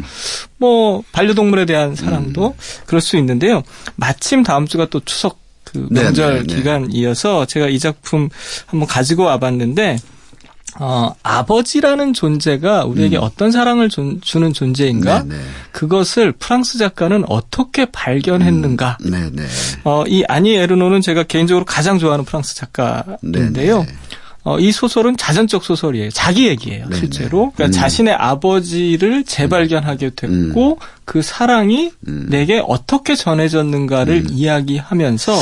[0.57, 2.53] 뭐 반려동물에 대한 사랑도 음.
[2.85, 3.63] 그럴 수 있는데요.
[3.95, 8.29] 마침 다음 주가 또 추석 그 명절 네, 네, 기간 이어서 제가 이 작품
[8.65, 9.97] 한번 가지고 와봤는데
[10.79, 13.23] 어, 아버지라는 존재가 우리에게 음.
[13.23, 15.23] 어떤 사랑을 주, 는 존재인가?
[15.23, 15.35] 네네.
[15.35, 15.43] 네.
[15.71, 18.97] 그것을 프랑스 작가는 어떻게 발견했는가?
[19.01, 19.11] 음.
[19.83, 23.79] 어, 이 아니 에르노는 제가 개인적으로 가장 좋아하는 프랑스 작가인데요.
[23.79, 23.87] 네네.
[24.45, 26.09] 어, 이 소설은 자전적 소설이에요.
[26.09, 26.99] 자기 얘기예요, 네네.
[26.99, 27.51] 실제로.
[27.55, 27.71] 그러니까 음.
[27.71, 30.75] 자신의 아버지를 재발견하게 됐고 음.
[31.05, 32.27] 그 사랑이 음.
[32.29, 34.27] 내게 어떻게 전해졌는가를 음.
[34.29, 35.33] 이야기하면서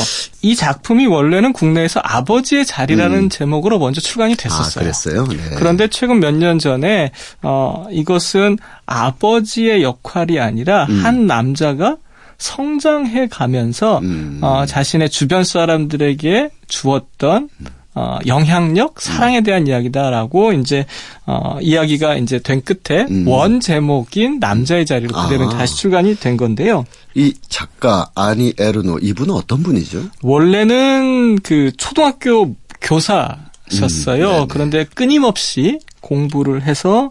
[0.42, 3.28] 이 작품이 원래는 국내에서 아버지의 자리라는 음.
[3.28, 4.82] 제목으로 먼저 출간이 됐었어요.
[4.82, 5.26] 아, 그랬어요?
[5.26, 5.36] 네.
[5.56, 7.10] 그런데 최근 몇 년 전에
[7.42, 11.04] 어, 이것은 아버지의 역할이 아니라 음.
[11.04, 11.96] 한 남자가
[12.38, 14.00] 성장해 가면서
[14.40, 17.48] 어, 자신의 주변 사람들에게 주었던
[17.94, 20.86] 어, 영향력, 사랑에 대한 이야기다라고 이제
[21.26, 23.28] 어, 이야기가 이제 된 끝에 음.
[23.28, 25.48] 원 제목인 남자의 자리로 그대로 아.
[25.50, 26.86] 다시 출간이 된 건데요.
[27.14, 30.08] 이 작가 아니 에르노 이분은 어떤 분이죠?
[30.22, 34.42] 원래는 그 초등학교 교사셨어요.
[34.42, 37.10] 음, 그런데 끊임없이 공부를 해서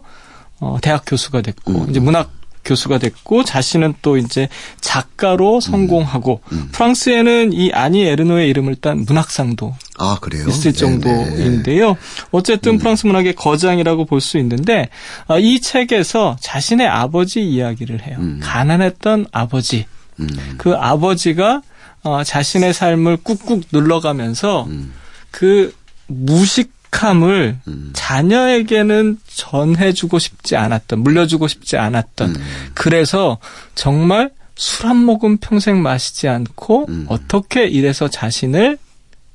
[0.58, 1.90] 어, 대학 교수가 됐고 음.
[1.90, 2.30] 이제 문학
[2.64, 4.48] 교수가 됐고 자신은 또 이제
[4.80, 6.56] 작가로 성공하고 음.
[6.56, 6.68] 음.
[6.72, 11.86] 프랑스에는 이 아니 에르노의 이름을 딴 문학상도 아, 있을 정도인데요.
[11.86, 11.98] 네네.
[12.30, 12.78] 어쨌든 음.
[12.78, 14.88] 프랑스 문학의 거장이라고 볼 수 있는데
[15.26, 18.16] 아, 이 책에서 자신의 아버지 이야기를 해요.
[18.20, 18.40] 음.
[18.42, 19.86] 가난했던 아버지
[20.20, 20.28] 음.
[20.56, 21.62] 그 아버지가
[22.04, 24.92] 어, 자신의 삶을 꾹꾹 눌러가면서 음.
[25.30, 25.74] 그
[26.06, 27.90] 무식 함을 음.
[27.94, 32.36] 자녀에게는 전해주고 싶지 않았던, 물려주고 싶지 않았던.
[32.36, 32.42] 음.
[32.74, 33.38] 그래서
[33.74, 37.06] 정말 술 한 모금 평생 마시지 않고 음.
[37.08, 38.78] 어떻게 이래서 자신을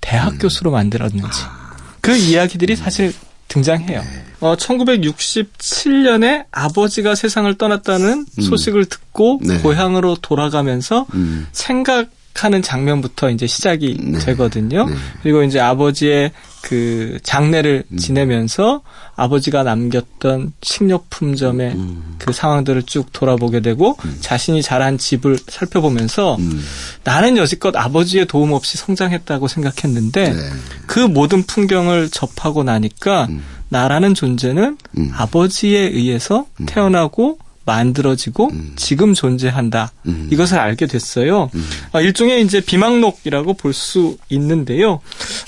[0.02, 0.38] 대학 음.
[0.38, 1.42] 교수로 만들었는지.
[1.44, 1.76] 아.
[2.02, 3.14] 그 이야기들이 사실
[3.48, 4.02] 등장해요.
[4.02, 4.26] 네.
[4.40, 8.42] 어, 1967년에 아버지가 세상을 떠났다는 음.
[8.42, 9.58] 소식을 듣고 네.
[9.60, 11.48] 고향으로 돌아가면서 음.
[11.52, 14.20] 생각 하는 장면부터 이제 시작이 네.
[14.20, 14.86] 되거든요.
[14.86, 14.96] 네.
[15.24, 16.32] 그리고 이제 아버지의
[16.68, 17.98] 그 장례를 음.
[17.98, 18.82] 지내면서
[19.16, 22.16] 아버지가 남겼던 식료품점의 음.
[22.18, 24.18] 그 상황들을 쭉 돌아보게 되고 음.
[24.20, 26.62] 자신이 자란 집을 살펴보면서 음.
[27.06, 30.40] 나는 여지껏 아버지의 도움 없이 성장했다고 생각했는데 네.
[30.88, 33.42] 그 모든 풍경을 접하고 나니까 음.
[33.70, 35.12] 나라는 존재는 음.
[35.14, 38.74] 아버지에 의해서 태어나고 만들어지고 음.
[38.78, 39.92] 지금 존재한다.
[40.08, 40.30] 음.
[40.32, 41.52] 이것을 알게 됐어요.
[41.54, 41.70] 음.
[41.92, 45.02] 어, 일종의 이제 비망록이라고 볼 수 있는데요.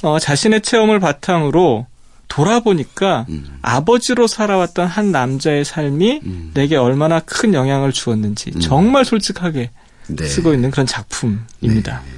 [0.04, 1.88] 어, 자신의 체험을 바탕으로
[2.28, 3.58] 돌아보니까 음.
[3.64, 6.52] 아버지로 살아왔던 한 남자의 삶이 음.
[6.54, 8.60] 내게 얼마나 큰 영향을 주었는지 음.
[8.60, 9.72] 정말 솔직하게
[10.10, 10.26] 네.
[10.28, 12.04] 쓰고 있는 그런 작품입니다.
[12.06, 12.12] 네.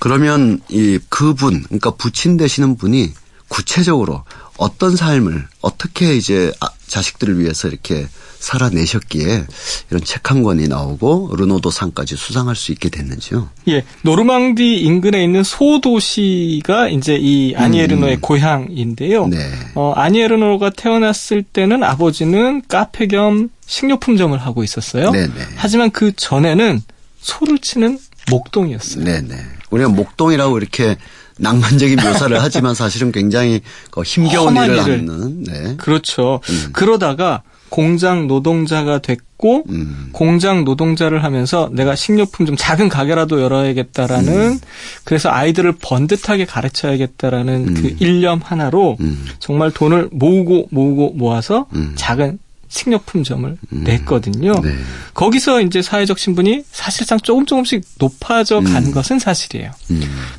[0.00, 3.12] 그러면 이 그분, 그러니까 부친 되시는 분이
[3.48, 4.24] 구체적으로
[4.56, 8.08] 어떤 삶을 어떻게 이제 아, 자식들을 위해서 이렇게
[8.38, 9.44] 살아내셨기에
[9.90, 13.48] 이런 책 한 권이 나오고 르노도 상까지 수상할 수 있게 됐는지요?
[13.68, 18.20] 예, 노르망디 인근에 있는 소도시가 이제 이 아니에르노의 음.
[18.20, 19.28] 고향인데요.
[19.28, 19.38] 네.
[19.74, 25.10] 어, 아니에르노가 태어났을 때는 아버지는 카페 겸 식료품점을 하고 있었어요.
[25.12, 25.26] 네네.
[25.26, 25.42] 네.
[25.54, 26.82] 하지만 그 전에는
[27.20, 27.98] 소를 치는
[28.30, 29.04] 목동이었어요.
[29.04, 29.28] 네네.
[29.28, 29.36] 네.
[29.70, 30.96] 우리가 목동이라고 이렇게
[31.38, 33.60] 낭만적인 묘사를 하지만 사실은 굉장히
[33.90, 35.44] 그 힘겨운 일을 하는.
[35.44, 35.76] 네.
[35.76, 36.40] 그렇죠.
[36.48, 36.70] 음.
[36.72, 37.42] 그러다가
[37.76, 40.08] 공장 노동자가 됐고 음.
[40.12, 44.60] 공장 노동자를 하면서 내가 식료품 좀 작은 가게라도 열어야겠다라는 음.
[45.04, 47.74] 그래서 아이들을 번듯하게 가르쳐야겠다라는 음.
[47.74, 49.26] 그 일념 하나로 음.
[49.40, 51.92] 정말 돈을 모으고 모으고 모아서 음.
[51.96, 53.84] 작은 식료품점을 음.
[53.84, 54.52] 냈거든요.
[54.62, 54.70] 네.
[55.12, 59.70] 거기서 이제 사회적 신분이 사실상 조금 조금씩 높아져 간 것은 사실이에요.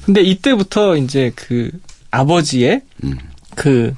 [0.04, 1.70] 근데 이때부터 이제 그
[2.10, 2.82] 아버지의
[3.54, 3.94] 그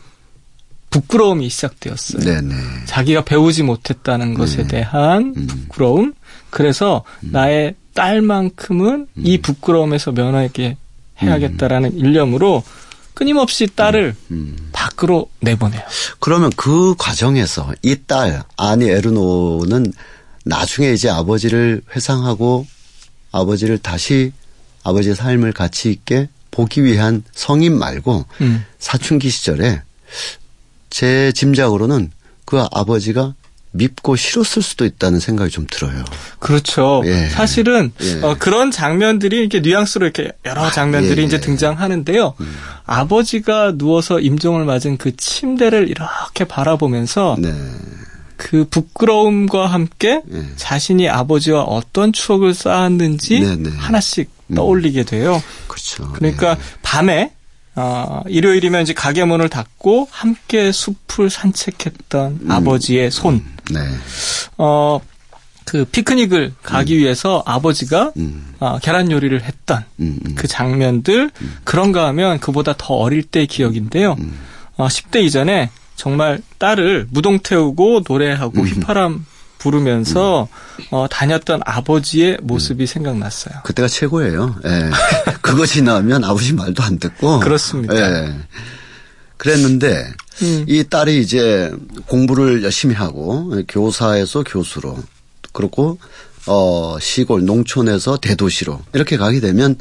[0.90, 2.22] 부끄러움이 시작되었어요.
[2.24, 2.56] 네네.
[2.86, 4.68] 자기가 배우지 못했다는 것에 네.
[4.68, 5.48] 대한 음.
[5.48, 6.14] 부끄러움.
[6.50, 7.30] 그래서 음.
[7.32, 9.24] 나의 딸만큼은 음.
[9.24, 10.78] 이 부끄러움에서 면하게
[11.22, 11.98] 해야겠다라는 음.
[12.00, 12.64] 일념으로
[13.14, 14.56] 끊임없이 딸을 음.
[14.58, 14.70] 음.
[14.72, 15.82] 밖으로 내보내요.
[16.20, 19.94] 그러면 그 과정에서 이 딸 아니 에르노는
[20.46, 22.66] 나중에 이제 아버지를 회상하고
[23.32, 24.32] 아버지를 다시
[24.84, 28.26] 아버지의 삶을 가치 있게 보기 위한 성인 말고
[28.80, 29.82] 사춘기 시절에
[30.90, 32.12] 제 짐작으로는
[32.46, 33.36] 그 아버지가
[33.72, 36.04] 밉고 싫었을 수도 있다는 생각이 좀 들어요.
[36.40, 37.04] 그렇죠.
[37.06, 37.28] 예.
[37.30, 38.22] 사실은 예.
[38.24, 41.28] 어, 그런 장면들이 이렇게 뉘앙스로 이렇게 여러 아, 장면들이 아, 예.
[41.28, 42.34] 이제 등장하는데요.
[42.40, 42.56] 음.
[42.86, 47.54] 아버지가 누워서 임종을 맞은 그 침대를 이렇게 바라보면서 네.
[48.38, 50.46] 그 부끄러움과 함께 예.
[50.56, 53.70] 자신이 아버지와 어떤 추억을 쌓았는지 네, 네.
[53.78, 54.56] 하나씩 음.
[54.56, 55.44] 떠올리게 돼요.
[55.68, 56.12] 그렇죠.
[56.14, 56.58] 그러니까 예.
[56.82, 57.34] 밤에
[57.76, 62.52] 어, 일요일이면 이제 가게 문을 닫고 함께 숲을 산책했던 음.
[62.52, 63.44] 아버지의 손.
[63.72, 63.80] 네.
[64.58, 65.00] 어,
[65.66, 67.00] 그 피크닉을 가기 음.
[67.00, 68.56] 위해서 아버지가 음.
[68.60, 70.36] 어, 계란 요리를 했던 음, 음.
[70.36, 71.58] 그 장면들 음.
[71.64, 74.18] 그런가 하면 그보다 더 어릴 때 기억인데요.
[74.78, 79.26] 어, 10대 이전에 정말 딸을 무동 태우고 노래하고 휘파람
[79.60, 80.48] 부르면서
[80.80, 80.86] 음.
[80.90, 82.88] 어, 다녔던 아버지의 모습이 음.
[82.88, 83.62] 생각났어요.
[83.64, 84.56] 그때가 최고예요.
[84.66, 84.90] 예.
[85.42, 87.40] 그거 지나면 아버지 말도 안 듣고.
[87.42, 87.96] 그렇습니다.
[87.96, 88.36] 예.
[89.38, 90.66] 그랬는데 음.
[90.68, 91.72] 이 딸이 이제
[92.08, 94.98] 공부를 열심히 하고 교사에서 교수로
[95.54, 96.00] 그렇고
[96.48, 99.76] 어 시골 농촌에서 대도시로 이렇게 가게 되면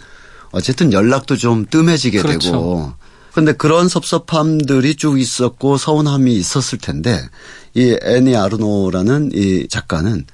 [0.50, 2.50] 어쨌든 연락도 좀 뜸해지게 그렇죠.
[2.50, 2.92] 되고
[3.32, 7.20] 근데 그런 섭섭함들이 쭉 있었고 서운함이 있었을 텐데
[7.74, 10.24] 이 애니 아르노라는 이 작가는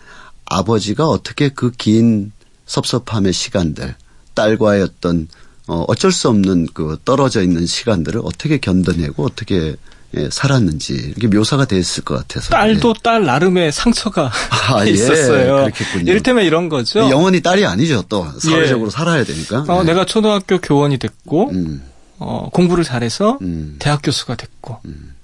[0.46, 2.32] 아버지가 어떻게 그 긴
[2.66, 3.94] 섭섭함의 시간들
[4.34, 5.28] 딸과의 어떤
[5.66, 9.76] 어 어쩔 수 없는 그 떨어져 있는 시간들을 어떻게 견뎌내고 어떻게
[10.16, 12.94] 예, 살았는지 이렇게 묘사가 됐을 것 같아서 딸도 예.
[13.02, 14.90] 딸 나름의 상처가 아, 예.
[14.90, 15.66] 있었어요.
[15.66, 16.00] 예.
[16.02, 17.00] 이를테면 이런 거죠.
[17.10, 18.04] 영원히 딸이 아니죠.
[18.08, 18.90] 또 사회적으로 예.
[18.90, 19.64] 살아야 되니까.
[19.66, 19.92] 어, 네.
[19.92, 21.82] 내가 초등학교 교원이 됐고 음.
[22.18, 23.76] 어, 공부를 잘해서 음.
[23.78, 25.14] 대학 교수가 됐고 음.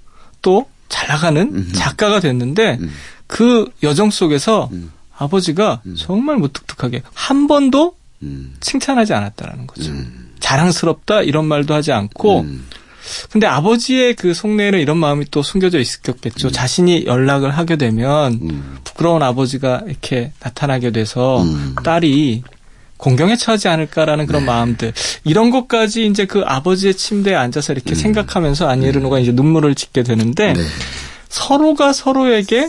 [0.43, 1.72] 또잘 나가는 음.
[1.74, 2.91] 작가가 됐는데 음.
[3.26, 4.93] 그 여정 속에서 음.
[5.16, 5.95] 아버지가 음.
[5.97, 7.97] 정말 무뚝뚝하게 한 번도
[8.61, 9.93] 칭찬하지 않았다라는 거죠.
[10.41, 12.45] 자랑스럽다 이런 말도 하지 않고
[13.30, 16.49] 근데 아버지의 그 속내에는 이런 마음이 또 숨겨져 있었겠죠.
[16.49, 16.53] 음.
[16.53, 18.78] 자신이 연락을 하게 되면 음.
[18.84, 21.74] 부끄러운 아버지가 이렇게 나타나게 돼서 음.
[21.82, 22.43] 딸이
[23.01, 24.46] 공경에 처하지 않을까라는 그런 네.
[24.46, 24.92] 마음들
[25.24, 27.94] 이런 것까지 이제 그 아버지의 침대에 앉아서 이렇게 음.
[27.94, 29.22] 생각하면서 안예르노가 음.
[29.22, 30.62] 이제 눈물을 짓게 되는데 네.
[31.28, 32.68] 서로가 서로에게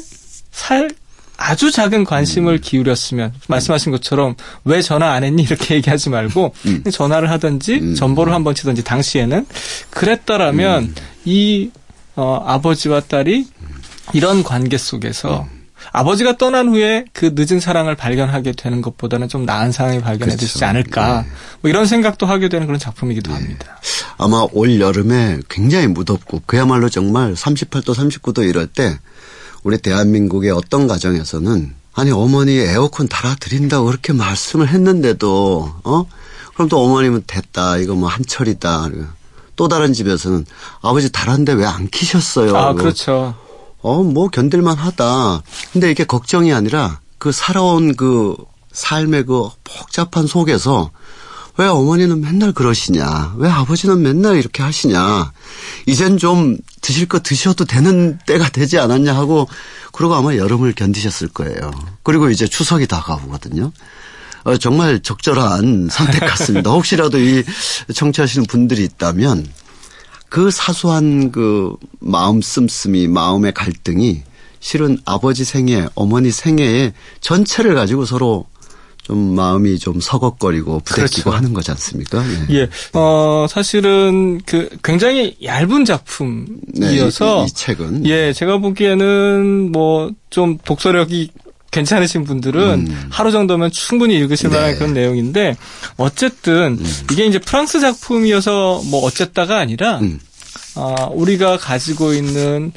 [0.52, 0.90] 살
[1.38, 2.60] 아주 작은 관심을 음.
[2.62, 6.84] 기울였으면 말씀하신 것처럼 왜 전화 안 했니 이렇게 얘기하지 말고 음.
[6.84, 7.96] 전화를 하든지 음.
[7.96, 9.46] 전보를 한번 치든지 당시에는
[9.90, 10.96] 그랬더라면 음.
[11.26, 11.72] 이
[12.16, 13.48] 어, 아버지와 딸이
[14.14, 15.61] 이런 관계 속에서 음.
[15.92, 19.72] 아버지가 떠난 후에 그 늦은 사랑을 발견하게 되는 것보다는 좀 나은
[20.02, 20.66] 발견해 주시지 그렇죠.
[20.66, 21.22] 않을까.
[21.22, 21.28] 네.
[21.62, 23.38] 뭐 이런 생각도 하게 되는 그런 작품이기도 네.
[23.38, 23.80] 합니다.
[24.18, 28.98] 아마 올 여름에 굉장히 무덥고 그야말로 정말 38도, 39도 이럴 때
[29.64, 36.06] 우리 대한민국의 어떤 가정에서는 아니 어머니 에어컨 달아드린다고 그렇게 말씀을 했는데도 어
[36.54, 38.90] 그럼 또 어머님은 됐다 이거 뭐 한철이다
[39.58, 40.46] 또 다른 집에서는
[40.82, 42.56] 아버지 달았는데 왜 안 키셨어요?
[42.56, 43.36] 아 그렇죠.
[43.82, 45.42] 어 뭐 견딜만 하다.
[45.74, 48.36] 근데 이게 걱정이 아니라 그 살아온 그
[48.72, 50.92] 삶의 그 복잡한 속에서
[51.58, 53.36] 왜 어머니는 맨날 그러시냐?
[53.38, 55.32] 왜 아버지는 맨날 이렇게 하시냐?
[55.86, 59.48] 이젠 좀 드실 거 드셔도 되는 때가 되지 않았냐 하고
[59.92, 61.72] 그러고 아마 여름을 견디셨을 거예요.
[62.04, 63.72] 그리고 이제 추석이 다가오거든요.
[64.44, 66.72] 어, 정말 적절한 선택 같습니다.
[66.72, 67.44] 혹시라도 이
[67.94, 69.46] 청취하시는 분들이 있다면
[70.32, 74.22] 그 사소한 그 마음 씀씀이 마음의 갈등이
[74.62, 78.46] 실은 아버지 생애, 어머니 생애의 전체를 가지고 서로
[79.04, 81.32] 좀 마음이 좀 서걱거리고 부대끼고 그렇죠.
[81.32, 82.24] 하는 거지 않습니까?
[82.50, 82.56] 예.
[82.56, 82.70] 예.
[82.94, 90.58] 어, 사실은 그 굉장히 얇은 작품이어서 네, 이, 이, 책은 예, 제가 보기에는 뭐 좀
[90.64, 91.30] 독서력이
[91.72, 93.08] 괜찮으신 분들은 음.
[93.10, 94.56] 하루 정도면 충분히 읽으실 네.
[94.56, 95.56] 만한 그런 내용인데
[95.98, 97.08] 어쨌든 음.
[97.12, 100.20] 이게 이제 프랑스 작품이어서 뭐 어쨌다가 아니라 음.
[100.76, 102.72] 어, 우리가 가지고 있는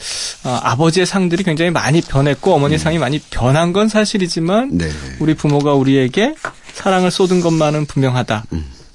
[0.45, 2.83] 어, 아버지의 상들이 굉장히 많이 변했고 어머니의 음.
[2.83, 4.89] 상이 많이 변한 건 사실이지만 네.
[5.19, 6.35] 우리 부모가 우리에게
[6.73, 8.45] 사랑을 쏟은 것만은 분명하다.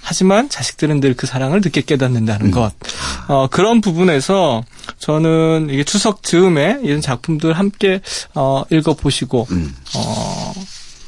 [0.10, 0.20] 음.
[0.20, 2.52] 하지만 자식들은 늘 그 사랑을 늦게 깨닫는다는 음.
[2.52, 2.72] 것.
[3.28, 4.64] 어, 그런 부분에서
[4.98, 8.00] 저는 이게 추석 즈음에 이런 작품들 함께
[8.36, 9.76] 어, 읽어보시고 음.
[9.96, 10.54] 어,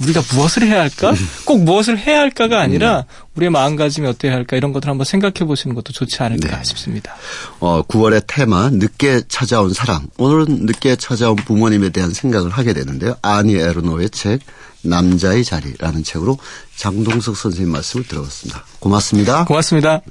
[0.01, 1.13] 우리가 무엇을 해야 할까?
[1.45, 3.03] 꼭 무엇을 해야 할까가 아니라 음.
[3.35, 6.63] 우리의 마음가짐이 어때야 할까 이런 것들 한번 생각해 보시는 것도 좋지 않을까 네.
[6.63, 7.15] 싶습니다.
[7.59, 10.07] 어, 9월의 테마 늦게 찾아온 사랑.
[10.17, 13.15] 오늘은 늦게 찾아온 부모님에 대한 생각을 하게 되는데요.
[13.21, 14.41] 아니 에르노의 책
[14.83, 16.37] 남자의 자리라는 책으로
[16.75, 18.63] 장동석 선생님 말씀을 들어봤습니다.
[18.79, 19.45] 고맙습니다.
[19.45, 20.01] 고맙습니다.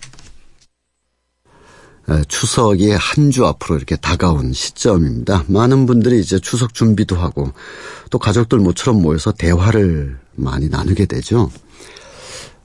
[2.29, 5.45] 추석이 한 주 앞으로 이렇게 다가온 시점입니다.
[5.47, 7.53] 많은 분들이 이제 추석 준비도 하고
[8.11, 11.51] 또 가족들 모처럼 모여서 대화를 많이 나누게 되죠.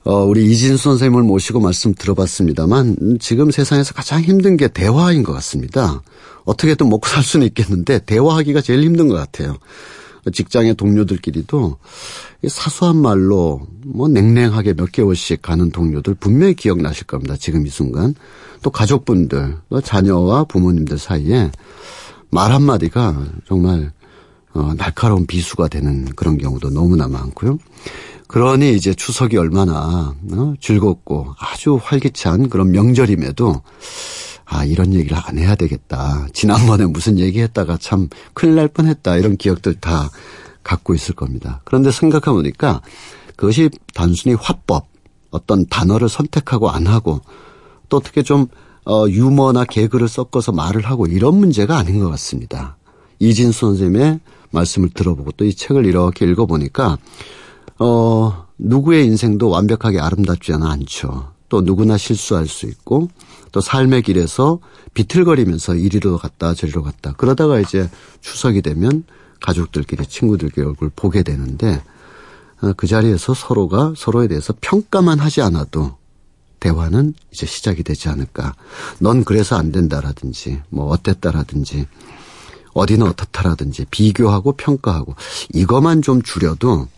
[0.03, 6.01] 어, 우리 이진수 선생님을 모시고 말씀 들어봤습니다만 지금 세상에서 가장 힘든 게 대화인 것 같습니다.
[6.45, 9.57] 어떻게든 먹고 살 수는 있겠는데 대화하기가 제일 힘든 것 같아요.
[10.32, 11.78] 직장의 동료들끼리도
[12.47, 17.36] 사소한 말로 뭐 냉랭하게 몇 개월씩 가는 동료들 분명히 기억나실 겁니다.
[17.38, 18.15] 지금 이 순간.
[18.61, 21.51] 또 가족분들, 또 자녀와 부모님들 사이에
[22.32, 23.91] 말 한마디가 정말
[24.53, 27.59] 어, 날카로운 비수가 되는 그런 경우도 너무나 많고요.
[28.28, 33.61] 그러니 이제 추석이 얼마나 어, 즐겁고 아주 활기찬 그런 명절임에도
[34.45, 36.27] 아, 이런 얘기를 안 해야 되겠다.
[36.33, 39.17] 지난번에 무슨 얘기했다가 참 큰일 날 뻔했다.
[39.17, 40.09] 이런 기억들 다
[40.63, 41.61] 갖고 있을 겁니다.
[41.65, 42.81] 그런데 생각해 보니까
[43.35, 44.87] 그것이 단순히 화법,
[45.31, 47.21] 어떤 단어를 선택하고 안 하고
[47.89, 48.47] 또 어떻게 좀
[48.85, 52.77] 어, 유머나 개그를 섞어서 말을 하고 이런 문제가 아닌 것 같습니다.
[53.19, 54.19] 이진수 선생님의
[54.51, 56.97] 말씀을 들어보고 또 이 책을 이렇게 읽어보니까
[57.79, 61.31] 어, 누구의 인생도 완벽하게 아름답지는 않죠.
[61.49, 63.09] 또 누구나 실수할 수 있고
[63.56, 64.60] 또 삶의 길에서
[64.95, 67.89] 비틀거리면서 이리로 갔다 저리로 갔다 그러다가 이제
[68.20, 69.06] 추석이 되면
[69.39, 71.82] 가족들끼리 친구들끼리 얼굴 보게 되는데
[72.62, 75.95] 어, 그 자리에서 서로가 서로에 대해서 평가만 하지 않아도
[76.60, 78.56] 대화는 이제 시작이 되지 않을까.
[78.99, 81.88] 넌 그래서 안 된다라든지 뭐 어땠다라든지
[82.74, 85.16] 어디는 어떻다라든지 비교하고 평가하고
[85.53, 86.89] 이것만 좀 줄여도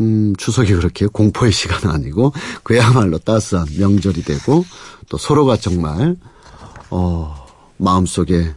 [0.00, 2.32] 음, 추석이 그렇게 공포의 시간은 아니고
[2.62, 4.64] 그야말로 따스한 명절이 되고
[5.08, 6.16] 또 서로가 정말
[6.90, 7.46] 어,
[7.76, 8.54] 마음속에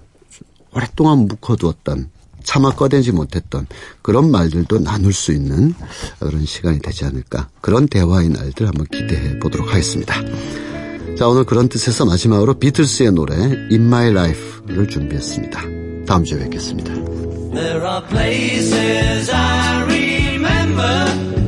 [0.74, 2.10] 오랫동안 묵혀두었던
[2.44, 3.68] 차마 꺼내지 못했던
[4.02, 5.74] 그런 말들도 나눌 수 있는
[6.20, 10.16] 그런 시간이 되지 않을까 그런 대화의 날들 한번 기대해 보도록 하겠습니다.
[11.18, 15.62] 자 오늘 그런 뜻에서 마지막으로 비틀스의 노래 In My Life를 준비했습니다.
[16.06, 16.94] 다음 주에 뵙겠습니다.
[20.76, 21.43] remember